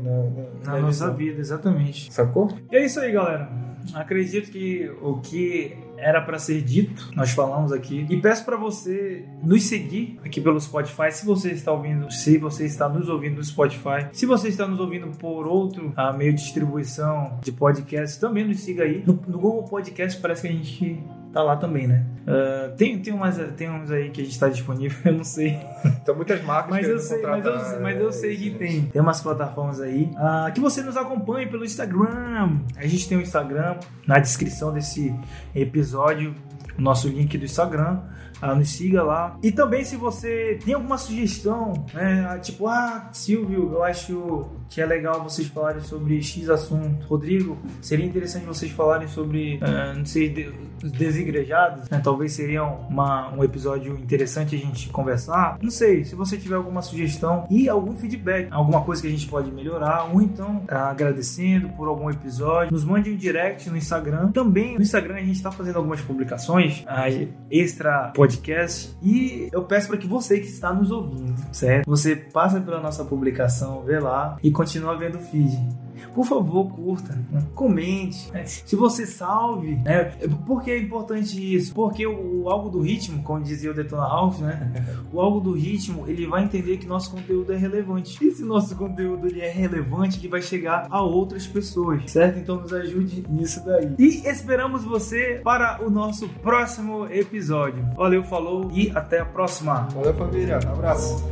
[0.65, 2.11] Na, nossa vida, exatamente.
[2.13, 2.51] Sacou?
[2.71, 3.49] E é isso aí, galera.
[3.93, 8.05] Acredito que o que era para ser dito, nós falamos aqui.
[8.09, 12.65] E peço para você nos seguir aqui pelo Spotify, se você está ouvindo, se você
[12.65, 16.41] está nos ouvindo no Spotify, se você está nos ouvindo por outro uh, meio de
[16.41, 19.03] distribuição de podcast, também nos siga aí.
[19.05, 21.03] No, no Google Podcast parece que a gente
[21.37, 22.03] tá lá também, né?
[22.27, 25.59] Uh, tem, tem, umas, tem uns aí que a gente tá disponível, eu não sei.
[26.05, 28.85] Tem muitas marcas mas eu sei, mas eu, mas eu sei que tem.
[28.85, 30.11] Tem umas plataformas aí.
[30.13, 32.59] Uh, que você nos acompanhe pelo Instagram.
[32.75, 35.13] A gente tem o um Instagram na descrição desse
[35.53, 36.33] episódio, o
[36.77, 38.01] nosso link do Instagram.
[38.41, 39.37] Ah, nos siga lá.
[39.41, 42.39] E também se você tem alguma sugestão, né?
[42.41, 47.07] Tipo, ah, Silvio, eu acho que é legal vocês falarem sobre X assunto.
[47.07, 50.53] Rodrigo, seria interessante vocês falarem sobre, uh, não sei,
[50.83, 51.99] os desigrejados, né?
[52.03, 55.57] Talvez seria uma, um episódio interessante a gente conversar.
[55.61, 59.27] Não sei, se você tiver alguma sugestão e algum feedback, alguma coisa que a gente
[59.27, 64.31] pode melhorar, ou então uh, agradecendo por algum episódio, nos mande um direct no Instagram.
[64.31, 69.87] Também no Instagram a gente está fazendo algumas publicações uh, extra podcast e eu peço
[69.87, 71.89] para que você que está nos ouvindo, certo?
[71.89, 75.86] Você passa pela nossa publicação, vê lá e continua vendo o feed.
[76.13, 77.43] Por favor, curta, né?
[77.53, 78.31] comente.
[78.31, 78.45] Né?
[78.45, 80.05] Se você salve, né?
[80.45, 81.73] Por que é importante isso?
[81.73, 84.73] Porque o, o algo do ritmo, como dizia o Detona Ralph, né?
[85.11, 88.17] O algo do ritmo, ele vai entender que nosso conteúdo é relevante.
[88.25, 92.39] E se nosso conteúdo ele é relevante, ele vai chegar a outras pessoas, certo?
[92.39, 93.93] Então nos ajude nisso daí.
[93.97, 97.83] E esperamos você para o nosso próximo episódio.
[97.95, 99.87] Valeu, falou e até a próxima.
[99.93, 100.59] Valeu, família.
[100.65, 101.23] Um abraço.